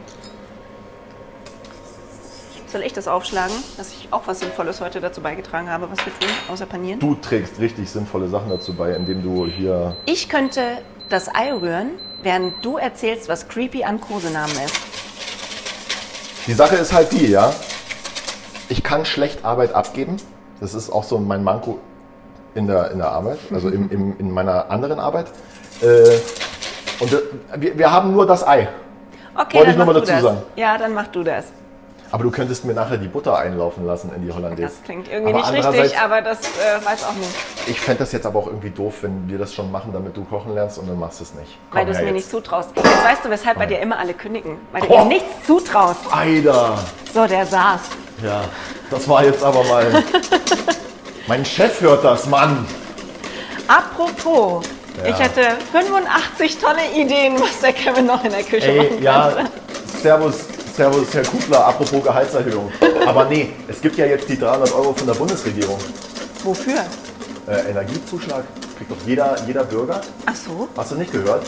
[2.71, 6.17] Soll ich das aufschlagen, dass ich auch was Sinnvolles heute dazu beigetragen habe, was wir
[6.21, 7.01] tun, außer panieren?
[7.01, 10.63] Du trägst richtig sinnvolle Sachen dazu bei, indem du hier Ich könnte
[11.09, 14.77] das Ei rühren, während du erzählst, was creepy an Kosenamen ist.
[16.47, 17.53] Die Sache ist halt die, ja.
[18.69, 20.19] Ich kann schlecht Arbeit abgeben.
[20.61, 21.81] Das ist auch so mein Manko
[22.55, 25.27] in der, in der Arbeit, also im, im, in meiner anderen Arbeit.
[25.83, 26.19] Äh,
[27.01, 27.19] und äh,
[27.57, 28.69] wir, wir haben nur das Ei.
[29.35, 30.43] Okay, Wollte dann ich nur mach mal dazu sagen.
[30.55, 31.47] Ja, dann mach du das.
[32.13, 34.63] Aber du könntest mir nachher die Butter einlaufen lassen in die Hollandaise.
[34.75, 37.31] Das klingt irgendwie Aber nicht richtig, aber das äh, weiß auch nicht.
[37.69, 40.25] Ich fände das jetzt aber auch irgendwie doof, wenn wir das schon machen, damit du
[40.25, 41.57] kochen lernst und dann machst du es nicht.
[41.71, 42.15] Weil Komm du es mir jetzt.
[42.15, 42.71] nicht zutraust.
[42.75, 44.57] Jetzt weißt du, weshalb bei dir immer alle kündigen.
[44.73, 45.03] Weil du Oh.
[45.03, 46.01] ihm nichts zutraust.
[46.13, 46.79] Eider!
[47.15, 47.81] So, der saß.
[48.25, 48.43] Ja,
[48.91, 49.87] das war jetzt aber mal.
[51.29, 52.67] mein Chef hört das, Mann!
[53.69, 54.65] Apropos,
[54.99, 55.11] Ja.
[55.11, 55.43] ich hätte
[55.73, 59.51] 85 tolle Ideen, was der Kevin noch in der Küche Ey, machen ja, könnte.
[60.03, 60.35] Servus,
[60.81, 62.73] Servus, Herr Kugler, apropos Gehaltserhöhung.
[63.07, 65.77] Aber nee, es gibt ja jetzt die 300 Euro von der Bundesregierung.
[66.43, 66.79] Wofür?
[67.47, 68.45] Äh, Energiezuschlag
[68.79, 70.01] kriegt doch jeder, jeder Bürger.
[70.25, 70.71] Ach so.
[70.75, 71.45] Hast du nicht gehört?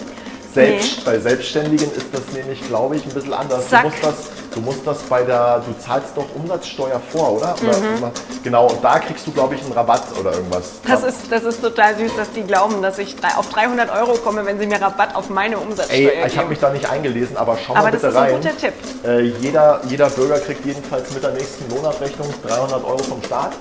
[0.54, 3.64] Selbst, Bei Selbstständigen ist das nämlich, glaube ich, ein bisschen anders.
[3.70, 4.14] Du musst, das,
[4.54, 7.54] du musst das bei der, du zahlst doch Umsatzsteuer vor, oder?
[7.62, 8.10] oder Mhm.
[8.42, 10.72] Genau, und da kriegst du, glaube ich, einen Rabatt oder irgendwas.
[10.86, 14.44] Das ist, das ist total süß, dass die glauben, dass ich auf 300 Euro komme,
[14.44, 17.56] wenn sie mir Rabatt auf meine Umsatzsteuer Ey, ich habe mich da nicht eingelesen, aber
[17.64, 18.34] schau Aber mal das bitte ist ein rein.
[18.42, 18.72] guter Tipp.
[19.06, 23.52] Äh, jeder, jeder Bürger kriegt jedenfalls mit der nächsten Lohnabrechnung 300 Euro vom Staat.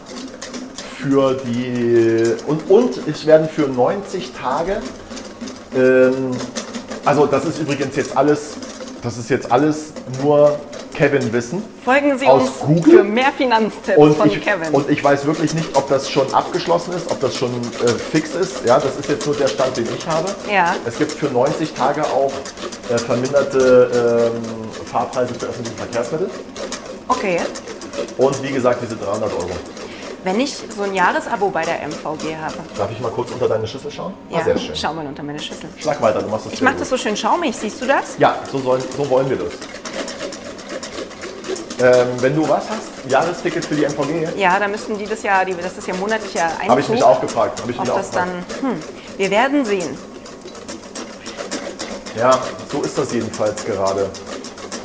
[1.00, 2.36] Für die.
[2.48, 4.82] Und, und es werden für 90 Tage.
[5.76, 6.32] Ähm,
[7.06, 8.52] also, das ist übrigens jetzt alles.
[9.02, 10.60] Das ist jetzt alles nur
[10.94, 11.64] Kevin Wissen.
[11.84, 12.98] Folgen Sie aus uns Google.
[13.00, 14.70] für mehr Finanztipps Und von ich, Kevin.
[14.72, 17.50] und ich weiß wirklich nicht, ob das schon abgeschlossen ist, ob das schon
[17.84, 18.64] äh, fix ist.
[18.66, 20.30] Ja, das ist jetzt nur der Stand, den ich habe.
[20.54, 20.76] Ja.
[20.86, 22.32] Es gibt für 90 Tage auch
[22.94, 24.44] äh, verminderte ähm,
[24.86, 26.30] Fahrpreise für öffentliche Verkehrsmittel.
[27.08, 27.40] okay.
[28.18, 29.50] Und wie gesagt, diese 300 Euro.
[30.24, 32.54] Wenn ich so ein Jahresabo bei der MVG habe.
[32.78, 34.14] Darf ich mal kurz unter deine Schüssel schauen?
[34.30, 34.76] Ja, Ah, sehr schön.
[34.76, 35.68] schau mal unter meine Schüssel.
[35.80, 38.18] Schlag weiter, du machst das Ich mache das so schön schaumig, siehst du das?
[38.20, 39.54] Ja, so, sollen, so wollen wir das.
[41.84, 45.44] Ähm, wenn du was hast, Jahresticket für die MVG, Ja, da müssten die das ja,
[45.44, 46.70] die, das ist ja monatlicher Einzug.
[46.70, 47.60] habe ich mich auch gefragt.
[47.60, 48.62] Habe ich mich auch das dann, gefragt.
[48.62, 48.80] hm,
[49.18, 49.98] wir werden sehen.
[52.16, 52.38] Ja,
[52.72, 54.10] so ist das jedenfalls gerade.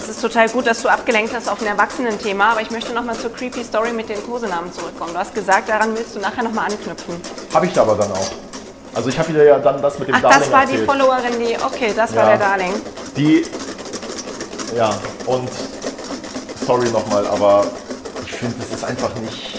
[0.08, 3.16] Es ist total gut, dass du abgelenkt hast auf ein Erwachsenen-Thema, aber ich möchte nochmal
[3.16, 5.12] zur Creepy Story mit den Kosenamen zurückkommen.
[5.12, 7.20] Du hast gesagt, daran willst du nachher nochmal anknüpfen.
[7.52, 8.30] Habe ich da aber dann auch.
[8.94, 10.88] Also ich habe dir ja dann das mit dem Ach, Darling das war die erzählt.
[10.88, 12.28] Followerin, die, okay, das war Ja.
[12.36, 12.72] der Darling.
[13.16, 13.44] Die,
[14.76, 14.90] ja,
[15.26, 15.48] und
[16.64, 17.66] sorry nochmal, aber
[18.24, 19.55] ich finde, das ist einfach nicht,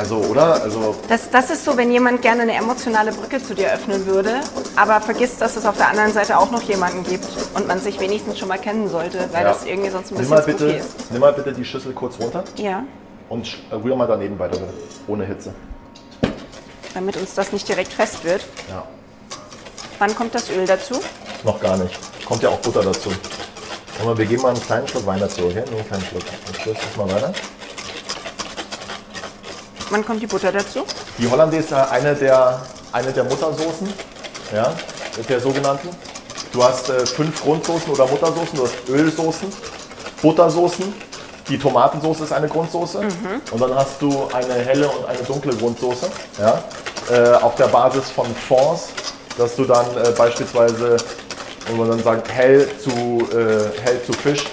[0.00, 0.62] also, oder?
[0.62, 4.40] Also, Das, das ist so, wenn jemand gerne eine emotionale Brücke zu dir öffnen würde,
[4.76, 8.00] aber vergisst, dass es auf der anderen Seite auch noch jemanden gibt und man sich
[8.00, 9.52] wenigstens schon mal kennen sollte, weil ja.
[9.52, 11.10] das irgendwie sonst ein nimm bisschen mal, spooky bitte, ist.
[11.10, 12.82] nimm mal bitte die Schüssel kurz runter Ja,
[13.28, 14.58] und sch- rühr mal daneben weiter,
[15.06, 15.52] ohne Hitze.
[16.94, 18.42] damit uns das nicht direkt fest wird.
[18.70, 18.84] Ja,
[19.98, 20.94] Wann kommt das Öl dazu?
[21.44, 21.94] noch gar nicht.
[22.24, 23.10] Kommt ja auch Butter dazu.
[24.02, 25.62] Aber wir geben mal einen kleinen Schluck Wein dazu, okay?
[25.70, 26.22] Nur einen kleinen Schluck.
[26.46, 27.32] Jetzt rührst du es mal weiter.
[29.90, 30.84] Wann kommt die Butter dazu?
[31.18, 32.60] Die Hollandaise ist eine der,
[32.92, 33.92] eine der Muttersoßen,
[34.54, 34.72] ja,
[35.28, 35.88] der sogenannten.
[36.52, 39.48] Du hast äh, fünf Grundsoßen oder Muttersoßen, du hast Ölsoßen,
[40.22, 40.94] Buttersoßen,
[41.48, 43.00] die Tomatensoße ist eine Grundsoße
[43.50, 46.06] und dann hast du eine helle und eine dunkle Grundsoße,
[46.38, 46.62] ja,
[47.10, 48.90] äh, auf der Basis von Fonds,
[49.36, 50.98] dass du dann äh, beispielsweise,
[51.66, 54.44] wenn man dann sagt, hell zu, äh, hell zu Fisch,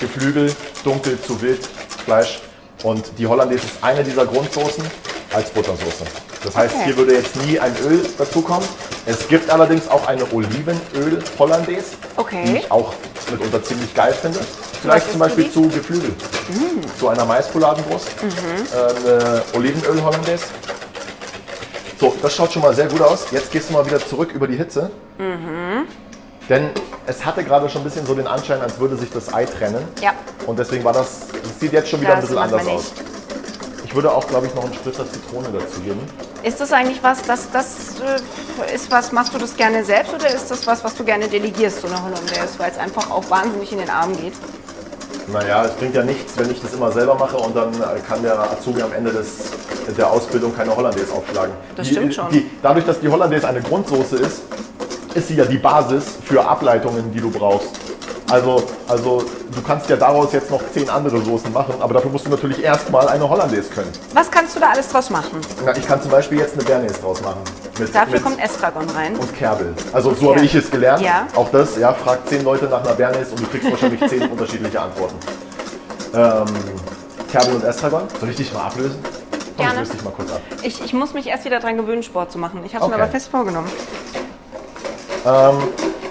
[0.00, 1.68] Geflügel, dunkel zu Wild,
[2.04, 2.40] Fleisch
[2.82, 4.84] und die Hollandaise ist eine dieser Grundsoßen
[5.32, 6.04] als Buttersoße.
[6.42, 6.84] Das heißt, Okay.
[6.86, 8.66] hier würde jetzt nie ein Öl dazukommen.
[9.06, 12.44] Es gibt allerdings auch eine Olivenöl Hollandaise, Okay.
[12.46, 12.92] die ich auch
[13.30, 14.40] mitunter ziemlich geil finde.
[14.82, 16.12] Vielleicht zum Beispiel zu Geflügel.
[16.98, 18.08] Zu einer Maispoladenbrust.
[18.72, 20.44] Äh, eine Olivenöl Hollandaise.
[22.00, 23.26] So, das schaut schon mal sehr gut aus.
[23.30, 24.90] Jetzt gehst du mal wieder zurück über die Hitze.
[26.50, 26.68] Denn
[27.06, 29.86] es hatte gerade schon ein bisschen so den Anschein, als würde sich das Ei trennen.
[30.02, 30.12] Ja.
[30.46, 32.74] Und deswegen war das, das sieht jetzt schon wieder ein Das bisschen machen wir anders
[32.74, 32.92] aus.
[33.84, 36.00] Ich würde auch, glaube ich, noch einen Spritzer Zitrone dazu geben.
[36.42, 37.66] Ist das eigentlich was, das, das
[38.00, 41.28] äh, ist was, machst du das gerne selbst oder ist das was, was du gerne
[41.28, 44.32] delegierst, so eine Hollandaise, weil es einfach auch wahnsinnig in den Arm geht?
[45.32, 48.22] Naja, es bringt ja nichts, wenn ich das immer selber mache und dann äh, kann
[48.22, 49.36] der Azubi am Ende des,
[49.96, 51.52] der Ausbildung keine Hollandaise aufschlagen.
[51.76, 52.30] Das Die- stimmt schon.
[52.30, 54.42] Die, dadurch, dass die Hollandaise eine Grundsoße ist,
[55.14, 57.68] ist sie ja die Basis für Ableitungen, die du brauchst.
[58.30, 62.26] Also, also du kannst ja daraus jetzt noch zehn andere Soßen machen, aber dafür musst
[62.26, 63.90] du natürlich erstmal eine Hollandaise können.
[64.14, 65.40] Was kannst du da alles draus machen?
[65.64, 67.40] Na, ich kann zum Beispiel jetzt eine Bernays draus machen.
[67.78, 69.16] Mit, Dafür mit, kommt Estragon rein.
[69.16, 69.74] und Kerbel.
[69.92, 71.02] Also so habe ich es gelernt.
[71.02, 71.26] Ja.
[71.34, 74.80] Auch das, ja, frag zehn Leute nach einer Bernays und du kriegst wahrscheinlich zehn unterschiedliche
[74.80, 75.16] Antworten.
[76.14, 76.44] Ähm,
[77.32, 78.02] Kerbel und Estragon.
[78.20, 78.98] Soll ich dich mal ablösen?
[79.56, 79.72] Komm, Gerne.
[79.72, 80.40] ich löse dich mal kurz ab.
[80.62, 82.60] Ich, ich muss mich erst wieder dran gewöhnen, Sport zu machen.
[82.64, 83.02] Ich habe es mir Okay.
[83.02, 83.68] aber fest vorgenommen.
[85.26, 85.58] Ähm,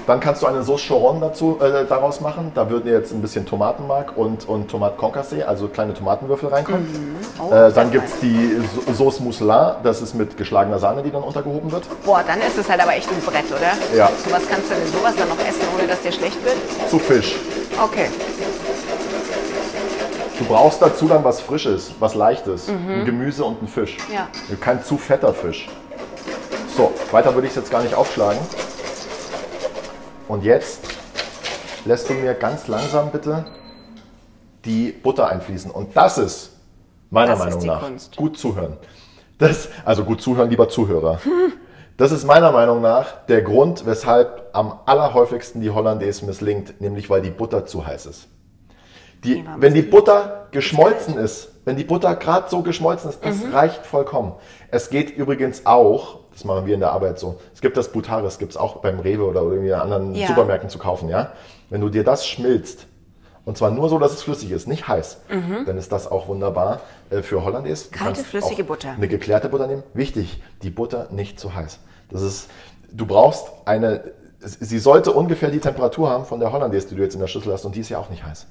[0.08, 2.52] dann kannst du eine Sauce Choron dazu, äh, daraus machen.
[2.56, 7.15] Da würden jetzt ein bisschen Tomatenmark und, und Tomate Concassé, also kleine Tomatenwürfel reinkommen.
[7.39, 11.12] Oh, äh, dann gibt es die So- Sauce Mousselin, das ist mit geschlagener Sahne, die
[11.12, 11.84] dann untergehoben wird.
[12.04, 13.98] Boah, dann ist es halt aber echt ein Brett, oder?
[13.98, 14.10] Ja.
[14.26, 16.56] So was kannst du denn sowas dann noch essen, ohne dass dir schlecht wird?
[16.89, 17.36] Zu Fisch.
[17.80, 18.08] Okay.
[20.39, 22.67] Du brauchst dazu dann was Frisches, was Leichtes.
[22.69, 23.98] Ein Gemüse und ein Fisch.
[24.08, 24.13] Mhm.
[24.15, 24.28] Ja.
[24.60, 25.69] Kein zu fetter Fisch.
[26.76, 28.39] So, weiter würde ich es jetzt gar nicht aufschlagen.
[30.29, 30.87] Und jetzt
[31.85, 33.45] lässt du mir ganz langsam bitte
[34.63, 35.71] die Butter einfließen.
[35.71, 36.51] Und das ist
[37.09, 38.15] meiner Das ist Meinung die nach Kunst.
[38.15, 38.77] gut zuhören.
[39.39, 41.19] Das, also gut zuhören, lieber Zuhörer.
[41.97, 47.23] Das ist meiner Meinung nach der Grund, weshalb am allerhäufigsten die Hollandaise misslingt, nämlich weil
[47.23, 48.27] die Butter zu heiß ist.
[49.23, 49.81] Die, wenn die.
[49.81, 53.53] Butter geschmolzen ist, wenn die Butter gerade so geschmolzen ist, das Mhm.
[53.53, 54.34] reicht vollkommen.
[54.71, 58.39] Es geht übrigens auch, das machen wir in der Arbeit so, es gibt das Butaris,
[58.39, 60.25] gibt es auch beim Rewe oder irgendwie anderen Ja.
[60.29, 61.32] Supermärkten zu kaufen, ja.
[61.69, 62.88] Wenn du dir das schmilzt,
[63.45, 65.21] und zwar nur so, dass es flüssig ist, nicht heiß,
[65.67, 66.79] dann ist das auch wunderbar
[67.12, 67.86] äh, für Hollandaise.
[67.91, 67.95] Mhm.
[67.95, 68.93] Kalte, flüssige Butter.
[68.97, 69.84] Eine geklärte Butter nehmen.
[69.93, 71.77] Wichtig, die Butter nicht zu heiß.
[72.10, 72.49] Das ist,
[72.91, 77.13] du brauchst eine, sie sollte ungefähr die Temperatur haben von der Hollandaise, die du jetzt
[77.13, 78.47] in der Schüssel hast, und die ist ja auch nicht heiß.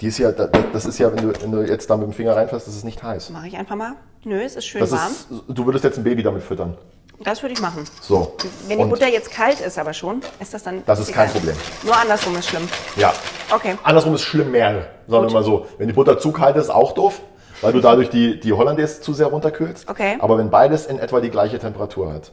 [0.00, 2.12] Die ist ja, da- das ist ja, wenn du, wenn du jetzt da mit dem
[2.12, 3.30] Finger reinfasst, das ist nicht heiß.
[3.30, 3.92] Mache ich einfach mal.
[4.24, 5.10] Nö, es ist schön Das warm.
[5.12, 6.76] ist, du würdest jetzt ein Baby damit füttern.
[7.22, 7.84] Das würde ich machen.
[8.00, 8.34] So.
[8.66, 10.82] Wenn die Butter jetzt kalt ist, aber schon, ist das dann.
[10.86, 11.54] Das ist kein Problem.
[11.84, 12.66] Nur andersrum ist schlimm.
[12.96, 13.12] Ja.
[13.50, 13.76] Okay.
[13.82, 15.66] Andersrum ist schlimmer, sagen wir mal so.
[15.76, 17.20] Wenn die Butter zu kalt ist, auch doof,
[17.60, 19.86] weil du dadurch die, die Hollandaise zu sehr runterkühlst.
[19.90, 20.16] Okay.
[20.18, 22.32] Aber wenn beides in etwa die gleiche Temperatur hat,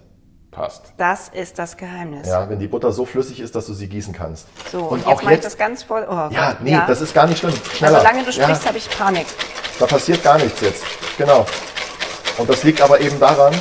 [0.58, 0.82] passt.
[0.98, 2.28] Das ist das Geheimnis.
[2.28, 4.48] Ja, wenn die Butter so flüssig ist, dass du sie gießen kannst.
[4.72, 5.60] So, und, und jetzt auch mache ich das jetzt.
[5.60, 6.06] ganz voll.
[6.10, 7.54] Oh, Ja, nee, das ist gar nicht schlimm.
[7.76, 7.98] Schneller.
[7.98, 9.26] Also, solange du sprichst, ja, habe ich Panik.
[9.80, 10.84] da passiert gar nichts jetzt.
[11.18, 11.46] Genau.
[12.38, 13.54] Und das liegt aber eben daran,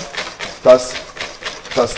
[0.64, 0.92] dass,
[1.74, 1.94] dass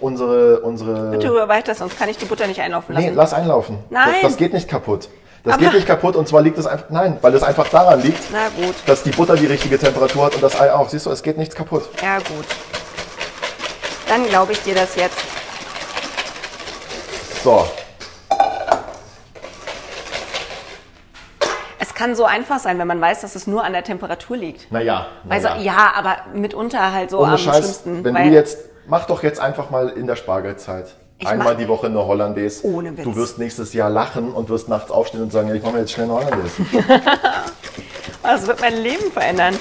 [0.00, 3.06] unsere, unsere Bitte rühr weiter, sonst kann ich die Butter nicht einlaufen lassen.
[3.08, 3.78] Nee, lass einlaufen.
[3.90, 4.08] Nein.
[4.22, 5.08] Das, das geht nicht kaputt.
[5.44, 8.02] Das Aber- geht nicht kaputt und zwar liegt es einfach, nein, weil es einfach daran
[8.02, 8.22] liegt,
[8.86, 10.88] dass die Butter die richtige Temperatur hat und das Ei auch.
[10.88, 11.88] Siehst du, es geht nichts kaputt.
[12.02, 12.46] Ja, gut.
[14.08, 15.16] Dann glaube ich dir das jetzt.
[17.44, 17.64] So,
[21.80, 24.70] Es kann so einfach sein, wenn man weiß, dass es nur an der Temperatur liegt.
[24.72, 25.06] naja.
[25.28, 28.04] Also, ja, aber mitunter halt so Ohne am Scheiß, schlimmsten.
[28.04, 30.94] wenn du jetzt, mach doch jetzt einfach mal in der Spargelzeit.
[31.20, 32.64] Ich Einmal die Woche eine Hollandaise.
[32.66, 33.04] Ohne Witz.
[33.04, 35.80] Du wirst nächstes Jahr lachen und wirst nachts aufstehen und sagen, ja, ich mache mir
[35.80, 36.52] jetzt schnell eine Hollandaise.
[38.22, 39.58] Das wird mein Leben verändern.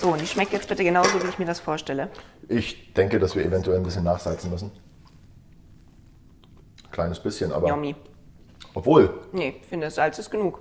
[0.00, 2.08] So, und die schmeckt jetzt bitte genauso, wie ich mir das vorstelle.
[2.48, 4.70] Ich denke, dass wir eventuell ein bisschen nachsalzen müssen.
[6.90, 7.68] Kleines bisschen, aber.
[7.68, 7.94] Yummy.
[8.72, 10.60] Obwohl, Nee, ich finde, Salz ist genug.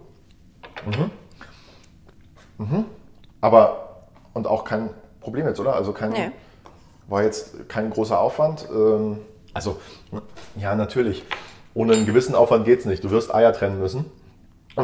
[3.40, 3.86] aber.
[4.34, 4.90] Und auch kein
[5.22, 5.74] Problem jetzt, oder?
[5.76, 6.12] Also kein.
[6.12, 6.32] Nee.
[7.08, 8.68] War jetzt kein großer Aufwand.
[8.70, 9.20] Ähm,
[9.54, 9.80] also,
[10.58, 11.24] ja, natürlich.
[11.74, 13.04] Ohne einen gewissen Aufwand geht es nicht.
[13.06, 14.06] Du wirst Eier trennen müssen.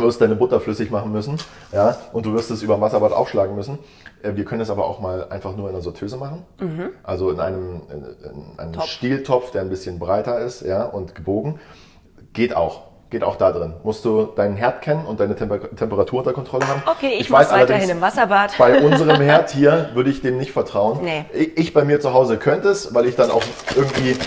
[0.01, 1.37] Du wirst deine Butter flüssig machen müssen.
[1.71, 3.79] Ja, und du wirst es über Wasserbad aufschlagen müssen.
[4.23, 6.43] Äh, Wir können es aber auch mal einfach nur in einer Sorteuse machen.
[7.03, 8.03] Also in einem, in,
[8.53, 8.85] in einem Topf.
[8.87, 11.59] Stieltopf, der ein bisschen breiter ist ja, und gebogen.
[12.33, 12.83] Geht auch.
[13.11, 13.73] Geht auch da drin.
[13.83, 16.81] Musst du deinen Herd kennen und deine Temper Temperatur unter Kontrolle haben.
[16.87, 18.57] Okay, ich, weiß muss weiterhin allerdings, im Wasserbad.
[18.57, 20.99] bei unserem Herd hier würde ich dem nicht vertrauen.
[21.03, 21.25] Nee.
[21.31, 23.43] Ich, ich bei mir zu Hause könnte es, weil ich dann auch
[23.75, 24.17] irgendwie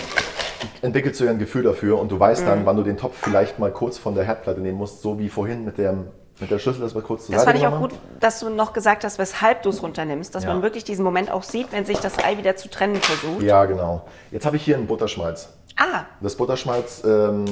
[0.83, 2.47] entwickelst du ja ein Gefühl dafür und du weißt Mhm.
[2.47, 5.29] dann, wann du den Topf vielleicht mal kurz von der Herdplatte nehmen musst, so wie
[5.29, 5.95] vorhin mit der,
[6.41, 8.49] mit der Schüssel, das wir kurz zur Das Seite fand ich auch gut, dass du
[8.51, 10.53] noch gesagt hast, weshalb du es runternimmst, dass Ja.
[10.53, 13.43] man wirklich diesen Moment auch sieht, wenn sich das Ei wieder zu trennen versucht.
[13.43, 14.07] Ja, genau.
[14.31, 15.49] Jetzt habe ich hier einen Butterschmalz.
[15.77, 17.45] Ah, Das Butterschmalz ähm,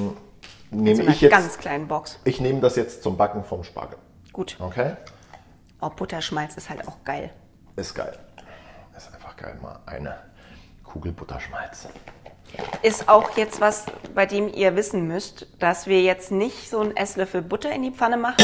[0.71, 1.31] nehme ich jetzt.
[1.33, 2.19] ganz kleinen Box.
[2.25, 3.99] Ich nehme das jetzt zum Backen vom Spargel.
[4.33, 4.57] Gut.
[4.61, 4.93] Okay?
[5.81, 7.31] Oh, Butterschmalz ist halt auch geil.
[7.77, 8.17] Ist geil.
[8.97, 9.59] Ist einfach geil.
[9.62, 10.17] Mal eine
[10.85, 11.89] Kugel Butterschmalz.
[12.83, 16.97] Ist auch jetzt was, bei dem ihr wissen müsst, dass wir jetzt nicht so einen
[16.97, 18.37] Esslöffel Butter in die Pfanne machen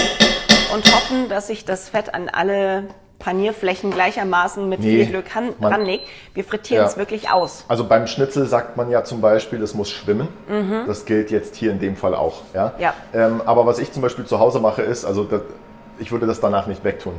[0.74, 2.84] und hoffen, dass sich das Fett an alle
[3.18, 6.04] Panierflächen gleichermaßen mit Nee, viel Glück han- ranlegt.
[6.34, 6.90] Wir frittieren Ja.
[6.90, 7.64] es wirklich aus.
[7.68, 10.28] Also beim Schnitzel sagt man ja zum Beispiel, es muss schwimmen.
[10.86, 12.40] Das gilt jetzt hier in dem Fall auch.
[12.52, 12.74] Ja?
[12.76, 12.82] Mhm.
[12.82, 12.94] Ja.
[13.14, 15.42] Ähm, aber was ich zum Beispiel zu Hause mache, ist, also das,
[16.00, 17.14] ich würde das danach nicht wegtun.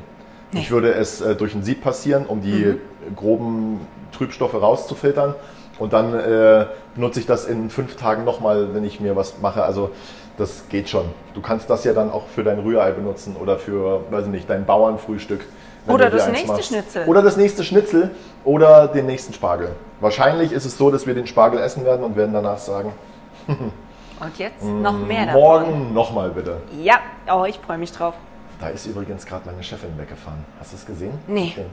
[0.51, 3.15] Ich würde es äh, durch ein Sieb passieren, um die Mhm.
[3.15, 5.33] groben Trübstoffe rauszufiltern.
[5.79, 9.63] Und dann äh, nutze ich das in fünf Tagen nochmal, wenn ich mir was mache.
[9.63, 9.91] Also
[10.37, 11.05] das geht schon.
[11.33, 14.49] Du kannst das ja dann auch für dein Rührei benutzen oder für, weiß ich nicht,
[14.49, 15.41] dein Bauernfrühstück.
[15.87, 16.65] Oder das nächste machst.
[16.67, 17.05] Schnitzel.
[17.07, 18.11] Oder das nächste Schnitzel
[18.45, 19.75] oder den nächsten Spargel.
[19.99, 22.93] Wahrscheinlich ist es so, dass wir den Spargel essen werden und werden danach sagen,
[24.19, 25.41] Und jetzt noch mehr davon.
[25.41, 26.61] morgen nochmal bitte.
[26.81, 28.13] Ja, oh, ich freue mich drauf.
[28.61, 30.45] Da ist übrigens gerade meine Chefin weggefahren.
[30.59, 31.19] Hast du es gesehen?
[31.27, 31.51] Nee.
[31.51, 31.65] Okay.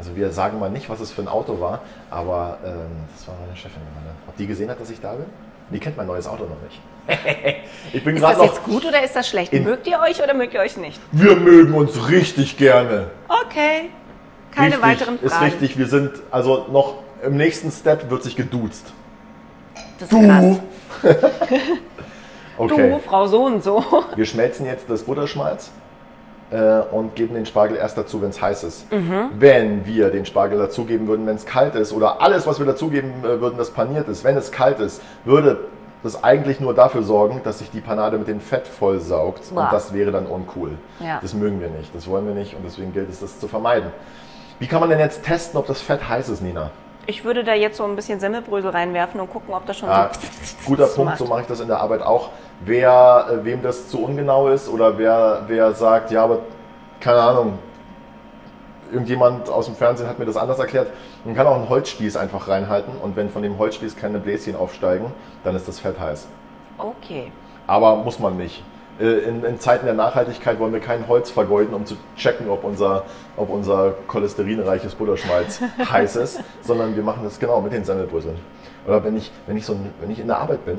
[0.00, 2.72] Also wir sagen mal nicht, was es für ein Auto war, aber ähm,
[3.14, 4.16] das war meine Chefin gerade.
[4.26, 5.26] Ob die gesehen hat, dass ich da bin?
[5.70, 6.80] Die kennt mein neues Auto noch nicht.
[7.92, 8.44] ich bin Ist das noch...
[8.46, 9.52] jetzt gut oder ist das schlecht?
[9.52, 10.98] Mögt ihr euch oder mögt ihr euch nicht?
[11.12, 13.10] Wir mögen uns richtig gerne.
[13.28, 13.90] Okay.
[14.52, 15.26] Keine richtig, weiteren Fragen.
[15.26, 18.94] Ist richtig, wir sind also noch im nächsten Step wird sich geduzt.
[19.98, 20.60] Das ist krass.
[22.60, 22.90] Okay.
[22.90, 23.82] Du, Frau so und so.
[24.16, 25.70] Wir schmelzen jetzt das Butterschmalz
[26.50, 28.92] äh, und geben den Spargel erst dazu, wenn es heiß ist.
[28.92, 29.30] Mhm.
[29.38, 33.12] Wenn wir den Spargel dazugeben würden, wenn es kalt ist, oder alles, was wir dazugeben
[33.22, 35.58] äh, würden, das paniert ist, wenn es kalt ist, würde
[36.02, 39.52] das eigentlich nur dafür sorgen, dass sich die Panade mit dem Fett vollsaugt.
[39.52, 39.64] Boah.
[39.64, 40.72] Und das wäre dann uncool.
[40.98, 41.18] Ja.
[41.20, 43.90] Das mögen wir nicht, das wollen wir nicht und deswegen gilt es, das zu vermeiden.
[44.58, 46.70] Wie kann man denn jetzt testen, ob das Fett heiß ist, Nina?
[47.10, 50.10] Ich würde da jetzt so ein bisschen Semmelbrösel reinwerfen und gucken, ob das schon Ja,
[50.12, 51.18] so guter Punkt, macht.
[51.18, 52.28] so mache ich das in der Arbeit auch.
[52.64, 56.38] Wer, äh, wem das zu ungenau ist oder wer, wer sagt, ja, aber
[57.00, 57.58] keine Ahnung,
[58.92, 60.86] irgendjemand aus dem Fernsehen hat mir das anders erklärt,
[61.24, 65.06] man kann auch einen Holzspieß einfach reinhalten und wenn von dem Holzspieß keine Bläschen aufsteigen,
[65.42, 66.28] dann ist das Fett heiß.
[66.78, 67.32] Okay.
[67.66, 68.62] Aber muss man nicht.
[69.00, 72.64] Äh, In, in Zeiten der Nachhaltigkeit wollen wir kein Holz vergeuden, um zu checken, ob
[72.64, 73.04] unser,
[73.36, 75.60] ob unser cholesterinreiches Butterschmalz
[75.90, 78.36] heiß ist, sondern wir machen das genau mit den Semmelbröseln.
[78.86, 80.78] Oder wenn ich, wenn ich, so ein, wenn ich in der Arbeit bin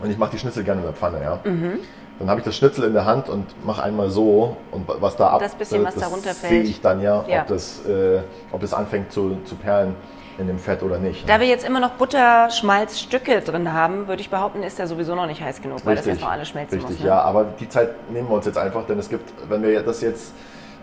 [0.00, 1.78] und ich mache die Schnitzel gerne in der Pfanne, ja, Mhm.
[2.18, 5.28] dann habe ich das Schnitzel in der Hand und mache einmal so und was da
[5.28, 7.42] ab, Das bisschen, was da das sehe ich dann ja, Ja.
[7.42, 8.20] Ob, das, äh,
[8.52, 9.96] ob das anfängt zu, zu perlen
[10.38, 11.28] in dem Fett oder nicht.
[11.28, 15.26] Da wir jetzt immer noch Butterschmalzstücke drin haben, würde ich behaupten, ist der sowieso noch
[15.26, 17.00] nicht heiß genug, weil das jetzt noch alles schmelzen Richtig, muss.
[17.00, 17.08] Ne?
[17.08, 20.00] ja, aber die Zeit nehmen wir uns jetzt einfach, denn es gibt, wenn wir das
[20.00, 20.32] jetzt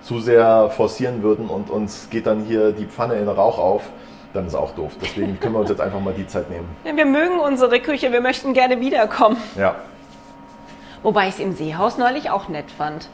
[0.02, 3.84] zu sehr forcieren würden und uns geht dann hier die Pfanne in Rauch auf,
[4.34, 4.94] dann ist auch doof.
[5.02, 6.68] Deswegen können wir uns jetzt einfach mal die Zeit nehmen.
[6.86, 9.38] Denn Wir mögen unsere Küche, wir möchten gerne wiederkommen.
[9.58, 9.76] Ja.
[11.04, 13.10] Wobei ich es im Seehaus neulich auch nett fand.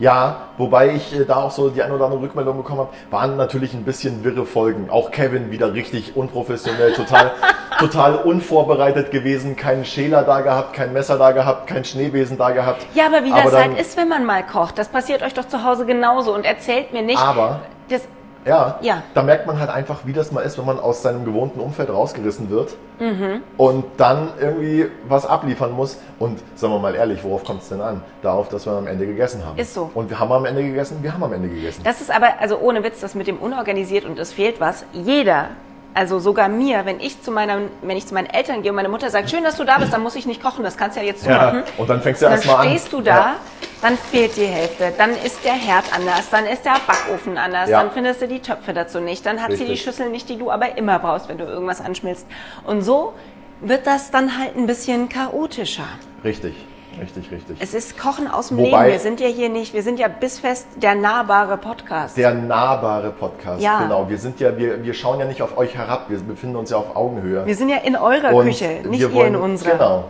[0.00, 3.36] Ja, wobei ich äh, da auch so die ein oder andere Rückmeldung bekommen habe, waren
[3.36, 4.88] natürlich ein bisschen wirre Folgen.
[4.90, 7.32] Auch Kevin wieder richtig unprofessionell, total,
[7.78, 12.86] total unvorbereitet gewesen, keinen Schäler da gehabt, kein Messer da gehabt, kein Schneebesen da gehabt.
[12.94, 15.46] Ja, aber wie das dann- halt ist, wenn man mal kocht, das passiert euch doch
[15.46, 17.60] zu Hause genauso und erzählt mir nicht, Aber
[17.90, 18.08] das,
[18.46, 19.02] Ja, Ja.
[19.14, 21.90] da merkt man halt einfach, wie das mal ist, wenn man aus seinem gewohnten Umfeld
[21.90, 23.42] rausgerissen wird Mhm.
[23.56, 25.98] und dann irgendwie was abliefern muss.
[26.18, 28.02] Und sagen wir mal ehrlich, worauf kommt es denn an?
[28.22, 29.58] Darauf, dass wir am Ende gegessen haben.
[29.58, 29.90] Ist so.
[29.94, 31.82] Und wir haben am Ende gegessen, wir haben am Ende gegessen.
[31.84, 35.48] das ist aber, also ohne Witz, das mit dem unorganisiert und es fehlt was, jeder,
[35.94, 38.88] also sogar mir, wenn ich zu meiner, wenn ich zu meinen Eltern gehe und meine
[38.88, 41.00] Mutter sagt, schön, dass du da bist, dann muss ich nicht kochen, das kannst du
[41.00, 41.62] ja jetzt so Ja, machen.
[41.78, 42.68] und dann fängst du Dann erst mal an.
[42.68, 43.36] stehst du da, Ja.
[43.82, 47.82] dann fehlt die Hälfte, dann ist der Herd anders, dann ist der Backofen anders, Ja.
[47.82, 49.82] dann findest du die Töpfe dazu nicht, dann hat sie die Richtig.
[49.82, 52.26] Schüssel nicht, die du aber immer brauchst, wenn du irgendwas anschmilzt.
[52.64, 53.12] Und so
[53.60, 55.84] wird das dann halt ein bisschen chaotischer.
[56.24, 56.54] Richtig,
[57.00, 57.56] richtig, richtig.
[57.60, 58.92] Es ist Kochen aus dem Wobei- Leben.
[58.92, 62.16] Wir sind ja hier nicht, wir sind ja bisfest der nahbare Podcast.
[62.16, 63.82] Der nahbare Podcast, Ja.
[63.82, 64.08] genau.
[64.08, 66.76] Wir sind ja, wir, wir schauen ja nicht auf euch herab, wir befinden uns ja
[66.78, 67.44] auf Augenhöhe.
[67.46, 69.72] wir sind ja in eurer Und Küche, nicht ihr wollen- in unserer.
[69.72, 70.04] Genau.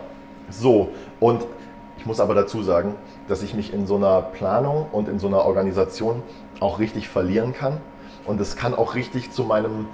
[0.49, 0.89] So.
[1.19, 1.45] Und
[1.97, 2.95] ich muss aber dazu sagen,
[3.27, 6.23] dass ich mich in so einer Planung und in so einer Organisation
[6.59, 7.77] auch richtig verlieren kann.
[8.25, 9.87] Und es kann auch richtig zu meinem,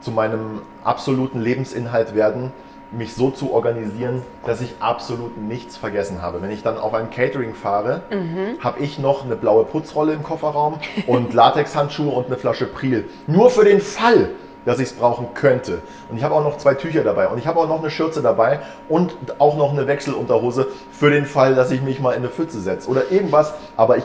[0.00, 2.52] zu meinem absoluten Lebensinhalt werden,
[2.92, 6.42] mich so zu organisieren, dass ich absolut nichts vergessen habe.
[6.42, 8.58] Wenn ich dann auf ein Catering fahre, Mhm.
[8.62, 13.08] habe ich noch eine blaue Putzrolle im Kofferraum und Latexhandschuhe und eine Flasche Priel.
[13.26, 14.30] Nur für den Fall,
[14.64, 15.82] dass ich es brauchen könnte.
[16.08, 18.22] Und ich habe auch noch zwei Tücher dabei und ich habe auch noch eine Schürze
[18.22, 22.28] dabei und auch noch eine Wechselunterhose für den Fall, dass ich mich mal in eine
[22.28, 23.54] Pfütze setze oder irgendwas.
[23.76, 24.04] Aber ich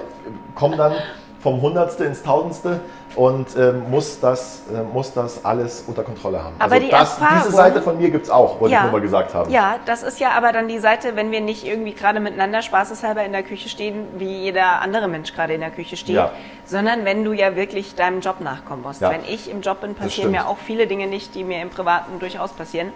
[0.55, 0.93] komme dann
[1.41, 2.79] vom Hundertste ins Tausendste
[3.15, 6.55] und ähm, muss, das, äh, muss das alles unter Kontrolle haben.
[6.59, 9.01] Aber die das, Erfahrung- diese Seite von mir gibt es auch, wollte ich nur mal
[9.01, 9.51] gesagt haben.
[9.51, 13.23] Ja, das ist ja aber dann die Seite, wenn wir nicht irgendwie gerade miteinander spaßeshalber
[13.23, 16.31] in der Küche stehen, wie jeder andere Mensch gerade in der Küche steht, Ja.
[16.65, 19.01] sondern wenn du ja wirklich deinem Job nachkommen musst.
[19.01, 19.11] Ja.
[19.11, 22.19] Wenn ich im Job bin, passieren mir auch viele Dinge nicht, die mir im Privaten
[22.19, 22.91] durchaus passieren.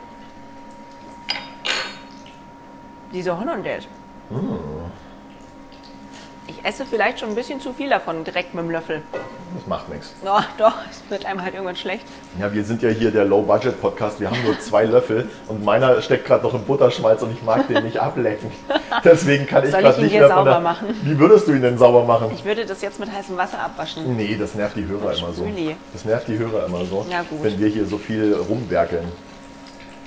[3.14, 3.88] Diese Hollandaise.
[4.30, 4.36] Mm.
[6.52, 9.02] Ich esse vielleicht schon ein bisschen zu viel davon direkt mit dem Löffel.
[9.56, 10.14] Das macht nichts.
[10.26, 12.06] Oh, doch, es wird einem halt irgendwann schlecht.
[12.40, 14.20] Ja, wir sind ja hier der Low-Budget-Podcast.
[14.20, 17.68] Wir haben nur zwei Löffel und meiner steckt gerade noch im Butterschmalz und ich mag
[17.70, 18.52] den nicht ablecken.
[19.06, 20.60] Deswegen kann ich Soll gerade nicht hier mehr sauber der...
[20.60, 20.88] machen?
[21.04, 22.32] Wie würdest du ihn denn sauber machen?
[22.34, 24.18] Ich würde das jetzt mit heißem Wasser abwaschen.
[24.18, 25.48] Nee, das nervt die Hörer immer so.
[25.94, 27.06] Das nervt die Hörer immer so,
[27.42, 29.06] wenn wir hier so viel rumwerkeln.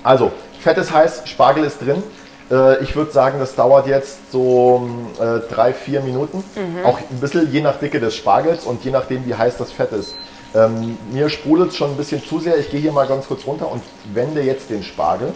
[0.03, 0.31] Also,
[0.61, 2.03] Fett ist heiß, Spargel ist drin.
[2.51, 4.89] Äh, Ich würde sagen, das dauert jetzt so
[5.21, 6.45] äh, drei, vier Minuten.
[6.55, 6.85] Mhm.
[6.85, 9.93] Auch ein bisschen je nach Dicke des Spargels und je nachdem, wie heiß das Fett
[9.93, 10.15] ist.
[10.55, 12.57] Ähm, mir sprudelt es schon ein bisschen zu sehr.
[12.59, 15.33] Ich gehe hier mal ganz kurz runter und wende jetzt den Spargel.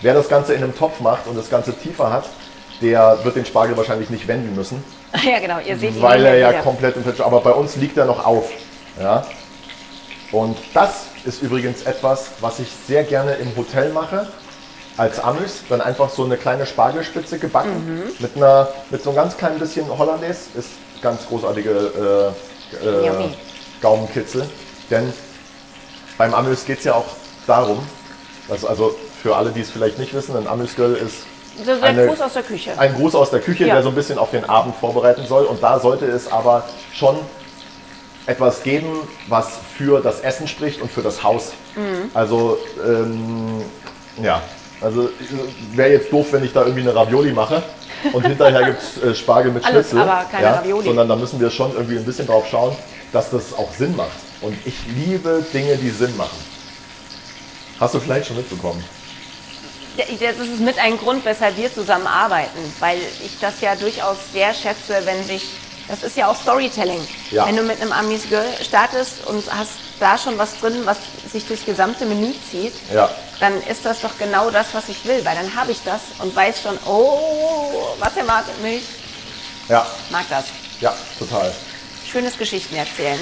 [0.00, 2.28] Wer das Ganze in einem Topf macht und das Ganze tiefer hat,
[2.80, 4.82] der wird den Spargel wahrscheinlich nicht wenden müssen
[5.22, 6.62] Ja, genau, ihr seht ihn weil er ja wieder.
[6.62, 8.50] komplett im Fett Aber bei uns liegt er noch auf.
[9.00, 9.24] Ja?
[10.32, 14.26] Und das ist übrigens etwas, was ich sehr gerne im Hotel mache.
[14.96, 18.02] Als Amüs, dann einfach so eine kleine Spargelspitze gebacken Mhm.
[18.18, 20.40] mit, einer, mit so einem ganz kleinen bisschen Hollandaise.
[20.54, 20.68] Ist
[21.00, 22.32] ganz großartige
[22.82, 23.28] äh, äh.
[23.80, 24.44] Gaumenkitzel.
[24.90, 25.12] Denn
[26.18, 27.06] beim Amüs geht es ja auch
[27.46, 27.78] darum,
[28.48, 31.24] dass, also Für alle, die es vielleicht nicht wissen, ein Amüsgöl ist
[31.64, 32.72] So Eine- Gruß aus der Küche.
[32.76, 33.74] ein Gruß aus der Küche, Ja.
[33.74, 35.44] der so ein bisschen auf den Abend vorbereiten soll.
[35.44, 37.16] Und da sollte es aber schon
[38.26, 38.88] etwas geben,
[39.28, 41.52] was für das Essen spricht und für das Haus.
[41.76, 42.10] Mhm.
[42.14, 43.62] Also, ähm,
[44.20, 44.42] ja,
[44.82, 45.08] also
[45.74, 47.62] wäre jetzt doof, wenn ich da irgendwie eine Ravioli mache
[48.12, 50.08] und hinterher gibt es äh, Spargel mit Alles, Schnitzel.
[50.08, 50.86] aber keine ja, Ravioli.
[50.86, 52.76] Sondern da müssen wir schon irgendwie ein bisschen drauf schauen,
[53.12, 54.10] dass das auch Sinn macht.
[54.40, 56.36] Und ich liebe Dinge, die Sinn machen.
[57.78, 58.82] Hast du vielleicht schon mitbekommen?
[59.96, 64.54] Das ist mit ein Grund, weshalb wir zusammen arbeiten, weil ich das ja durchaus sehr
[64.54, 65.50] schätze, wenn sich,
[65.86, 67.00] das ist ja auch Storytelling.
[67.30, 67.46] Ja.
[67.46, 69.72] Wenn du mit einem Amis Girl startest und hast
[70.02, 70.98] da schon was drin, was
[71.32, 73.08] sich durchs gesamte Menü zieht, Ja.
[73.40, 76.34] dann ist das doch genau das, was ich will, weil dann habe ich das und
[76.34, 78.82] weiß schon, oh, was erwartet mich.
[79.68, 80.46] Ja, Mag das.
[80.80, 81.52] ja, total.
[82.10, 83.18] Schönes Geschichten erzählen.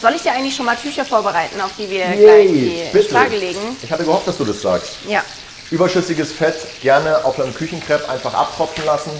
[0.00, 3.08] Soll ich dir eigentlich schon mal Tücher vorbereiten, auf die wir Yay, gleich die bitte.
[3.10, 3.76] Spargel legen?
[3.82, 4.90] Ich hatte gehofft, dass du das sagst.
[5.08, 5.22] Ja.
[5.70, 9.10] Überschüssiges Fett gerne auf einem Küchenkrepp einfach abtropfen lassen.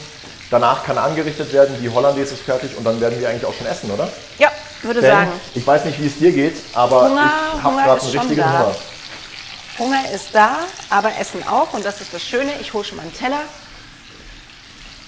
[0.50, 3.66] Danach kann angerichtet werden, die Hollandaise ist fertig und dann werden wir eigentlich auch schon
[3.66, 4.08] essen, oder?
[4.38, 4.50] Ja,
[4.86, 5.30] würde Denn sagen.
[5.54, 8.40] ich weiß nicht, wie es dir geht, aber Hunger- ich habe gerade ist einen richtigen
[8.40, 8.58] da.
[8.60, 8.74] Hunger.
[9.78, 10.58] Hunger ist da,
[10.90, 12.50] aber Essen auch und das ist das Schöne.
[12.60, 13.40] Ich hole schon mal einen Teller.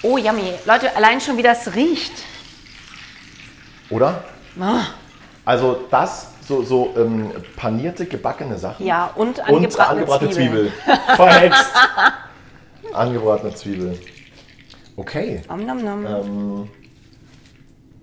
[0.03, 0.53] Oh, yummy.
[0.65, 2.13] Leute, allein schon wie das riecht.
[3.89, 4.23] Oder?
[4.59, 4.81] Ah.
[5.43, 8.85] Also das, so, so ähm, panierte, gebackene Sachen.
[8.85, 10.71] Ja, und Und angebratene, angebratene Zwiebeln.
[10.85, 11.15] Zwiebel.
[11.15, 11.65] Verhext.
[12.93, 13.99] angebratene Zwiebel.
[14.95, 15.41] Okay.
[15.47, 16.05] Nom, nom, nom.
[16.05, 16.69] Ähm,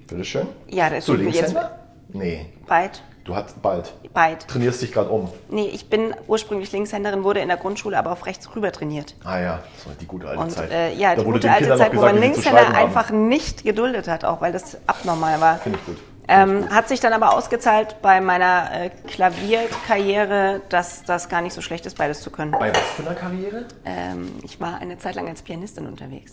[0.07, 0.47] bitteschön.
[0.69, 1.79] Ja, das mir jetzt Linkshänder?
[2.09, 3.03] Nee, Beid.
[3.25, 3.93] du hast bald.
[4.15, 4.47] Beid.
[4.49, 5.29] Trainierst dich gerade um.
[5.51, 9.15] Nee, ich bin ursprünglich Linkshänderin, wurde in der Grundschule aber auf rechts rüber trainiert.
[9.25, 10.71] Ah ja, das war die gute alte Und Zeit.
[10.71, 13.11] äh, ja, Da die wurde gute alte Kindern Zeit, noch wo man gesagt, Linkshänder einfach
[13.11, 15.57] nicht geduldet hat, auch weil das abnormal war.
[15.59, 15.97] Finde ich gut.
[16.29, 21.61] Ähm, hat sich dann aber ausgezahlt bei meiner äh, Klavierkarriere, dass das gar nicht so
[21.61, 22.51] schlecht ist, beides zu können.
[22.51, 23.65] Bei was für einer Karriere?
[23.85, 26.33] Ähm, ich war eine Zeit lang als Pianistin unterwegs.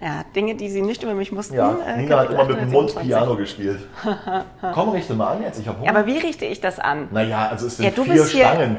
[0.00, 1.54] Ja, Dinge, die sie nicht über mich mussten.
[1.54, 3.06] Ja, äh, Nina hat immer mit dem Mund 1827.
[3.08, 3.80] Piano gespielt.
[4.74, 5.86] Komm, richte mal an jetzt, ich habe Hunger.
[5.92, 7.08] Ja, aber wie richte ich das an?
[7.12, 8.76] naja, also es sind Ja, du vier bist hier- Stangen.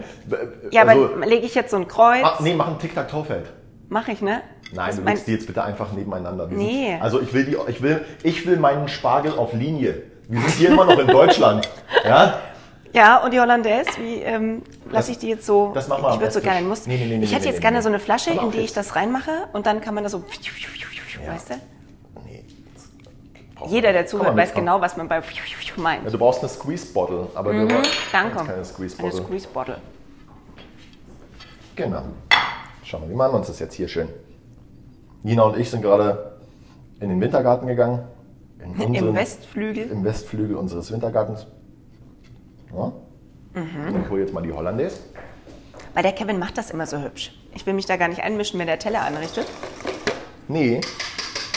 [0.71, 2.21] Ja, also, aber lege ich jetzt so ein Kreuz?
[2.21, 3.45] mach, nee, mach ein Tic-Tac-Toe-Feld.
[3.89, 4.41] Mache ich, ne?
[4.73, 6.49] Nein, Das du legst die jetzt bitte einfach nebeneinander.
[6.49, 6.89] Wir Nee.
[6.91, 10.03] Sind, also ich will, die, ich, will, ich will meinen Spargel auf Linie.
[10.27, 11.67] Wir sind hier immer noch in Deutschland.
[12.03, 12.39] Ja?
[12.93, 15.71] Ja, und die Hollandaise, wie ähm, lasse ich die jetzt so?
[15.73, 16.87] das machen wir Ich würde so gerne muss.
[16.87, 19.31] Nee, nee, nee, ich hätte jetzt gerne so eine Flasche, in die ich das reinmache
[19.53, 20.23] und dann kann man das so,
[21.23, 21.33] Ja.
[21.33, 21.53] weißt du?
[22.25, 22.43] Nee.
[23.67, 25.21] Jeder, der zuhört, weiß genau, was man bei
[25.77, 26.03] meint.
[26.03, 27.85] Ja, du brauchst eine Squeeze-Bottle, aber wir wollen Mhm.
[28.11, 28.37] Danke.
[28.37, 29.23] keine Eine Squeeze-Bottle.
[29.23, 29.77] Squeeze Bottle.
[31.75, 32.03] Genau.
[32.83, 34.09] Schauen wir, wie machen wir uns das jetzt hier schön.
[35.23, 36.37] Nina und ich sind gerade
[36.99, 38.03] in den Wintergarten gegangen.
[38.59, 39.89] In Im unseren- Westflügel.
[39.91, 41.47] Im Westflügel unseres Wintergartens.
[42.75, 42.91] Ja.
[43.53, 44.01] Mhm.
[44.03, 44.99] Ich hole jetzt mal die Hollandaise.
[45.93, 47.31] Weil der Kevin macht das immer so hübsch.
[47.53, 49.45] Ich will mich da gar nicht einmischen, wenn der Teller anrichtet,
[50.47, 50.81] Nee,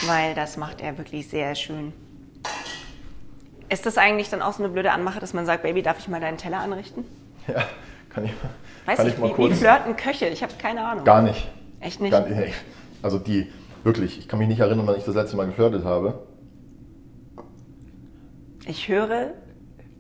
[0.07, 1.93] weil das macht er wirklich sehr schön.
[3.69, 6.09] Ist das eigentlich dann auch so eine blöde Anmache, dass man sagt, Baby, darf ich
[6.09, 7.05] mal deinen Teller anrichten?
[7.47, 7.65] ja,
[8.09, 8.31] kann ich,
[8.87, 9.59] Weiß kann ich, ich mal wie, wie kurz.
[9.59, 10.27] flirten Köche?
[10.29, 11.05] Ich habe keine Ahnung.
[11.05, 11.49] Gar nicht.
[11.81, 12.13] Echt nicht?
[12.13, 12.53] Gar, nee.
[13.03, 13.53] Also die,
[13.85, 16.27] wirklich, ich kann mich nicht erinnern, wann ich das letzte Mal geflirtet habe.
[18.67, 19.33] Ich höre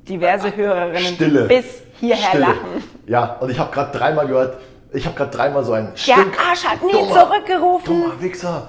[0.08, 1.46] diverse Hörerinnen Stille.
[1.46, 2.40] bis hierher Stille.
[2.46, 2.84] lachen.
[3.06, 4.58] Ja, und ich habe gerade dreimal gehört,
[4.92, 7.86] ich habe gerade dreimal so ein Der Arsch hat nie dummer, zurückgerufen.
[8.02, 8.68] Dummer Wichser.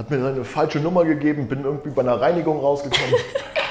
[0.00, 3.16] Hat mir seine falsche Nummer gegeben, bin irgendwie bei einer Reinigung rausgekommen.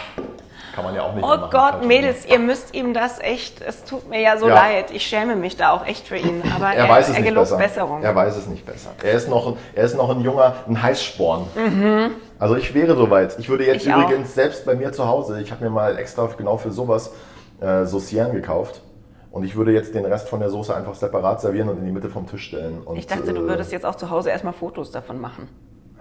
[0.76, 3.84] Kann man ja auch nicht Oh machen, Gott, Mädels, ihr müsst ihm das echt, es
[3.84, 4.54] tut mir ja so Ja.
[4.54, 4.92] leid.
[4.92, 6.44] Ich schäme mich da auch echt für ihn.
[6.56, 7.58] Aber er, Er weiß es er nicht gelobt besser.
[7.58, 8.04] Besserung.
[8.04, 8.92] Er weiß es nicht besser.
[9.02, 11.48] Er ist noch, ein- er ist noch ein junger, ein Heißsporn.
[11.56, 12.12] Mhm.
[12.38, 13.40] Also ich wäre soweit.
[13.40, 14.04] Ich würde jetzt Ich auch.
[14.04, 17.12] übrigens selbst bei mir zu Hause, ich habe mir mal extra genau für sowas
[17.60, 18.84] äh, Saucieren gekauft.
[19.32, 21.92] Und ich würde jetzt den Rest von der Soße einfach separat servieren und in die
[21.92, 22.82] Mitte vom Tisch stellen.
[22.86, 25.50] Und, Ich dachte, du äh, würdest jetzt auch zu Hause erstmal Fotos davon machen.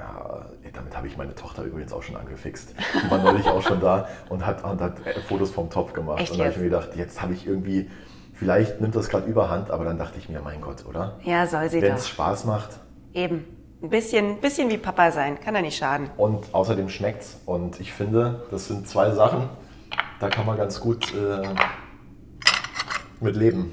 [0.08, 2.74] Ja, damit habe ich meine Tochter übrigens auch schon angefixt.
[2.94, 6.20] Die war neulich auch schon da und hat, und hat äh, Fotos vom Topf gemacht.
[6.20, 7.90] Echt und da habe ich mir gedacht, jetzt habe ich irgendwie,
[8.34, 11.18] vielleicht nimmt das gerade überhand, aber dann dachte ich mir, mein Gott, oder?
[11.24, 12.70] Ja, soll sie Wenn es Spaß macht
[13.14, 13.44] Eben.
[13.80, 16.10] Ein bisschen, bisschen wie Papa sein, kann ja nicht schaden.
[16.16, 17.40] und außerdem schmeckt's.
[17.46, 19.48] Und ich finde, das sind zwei Sachen,
[20.18, 21.42] da kann man ganz gut äh,
[23.20, 23.72] mit leben.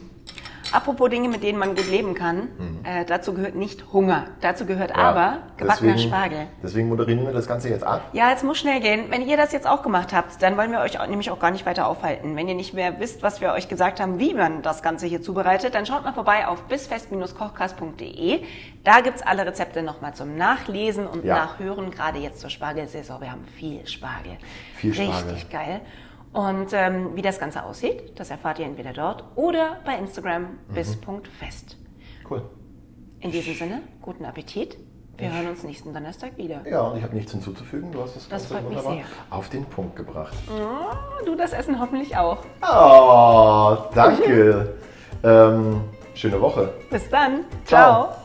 [0.76, 2.50] Apropos Dinge, mit denen man gut leben kann,
[2.84, 4.26] äh, dazu gehört nicht Hunger.
[4.42, 5.00] Dazu gehört Mhm.
[5.00, 6.48] Ja, aber gebackener deswegen- Spargel.
[6.62, 8.02] Deswegen moderieren wir das Ganze jetzt ab.
[8.14, 9.06] Ja, jetzt muss schnell gehen.
[9.10, 11.52] Wenn ihr das jetzt auch gemacht habt, dann wollen wir euch auch, nämlich auch gar
[11.52, 12.36] nicht weiter aufhalten.
[12.36, 15.22] Wenn ihr nicht mehr wisst, was wir euch gesagt haben, wie man das Ganze hier
[15.22, 18.42] zubereitet, dann schaut mal vorbei auf bisfest-kochkast.de.
[18.84, 21.36] Da gibt's alle Rezepte nochmal zum Nachlesen und Ja.
[21.38, 23.22] Nachhören, gerade jetzt zur Spargelsaison.
[23.22, 24.34] Wir haben viel Spargel.
[24.76, 25.14] Viel Spargel.
[25.32, 25.82] Richtig geil.
[26.36, 31.78] Und ähm, wie das Ganze aussieht, das erfahrt ihr entweder dort oder bei Instagram bis.fest.
[32.30, 32.42] Cool.
[33.22, 34.78] In diesem Sinne, guten Appetit.
[35.18, 36.60] Wir hören uns nächsten Donnerstag wieder.
[36.70, 37.90] Ja, und ich habe nichts hinzuzufügen.
[37.90, 39.06] Du hast es Das Ganze wunderbar sehr.
[39.30, 40.34] auf den Punkt gebracht.
[40.50, 42.40] Oh, du das Essen hoffentlich auch.
[42.62, 44.74] Oh, danke.
[45.24, 45.84] ähm,
[46.16, 46.74] schöne Woche.
[46.90, 47.46] Bis dann.
[47.64, 48.08] Ciao.
[48.10, 48.25] Ciao.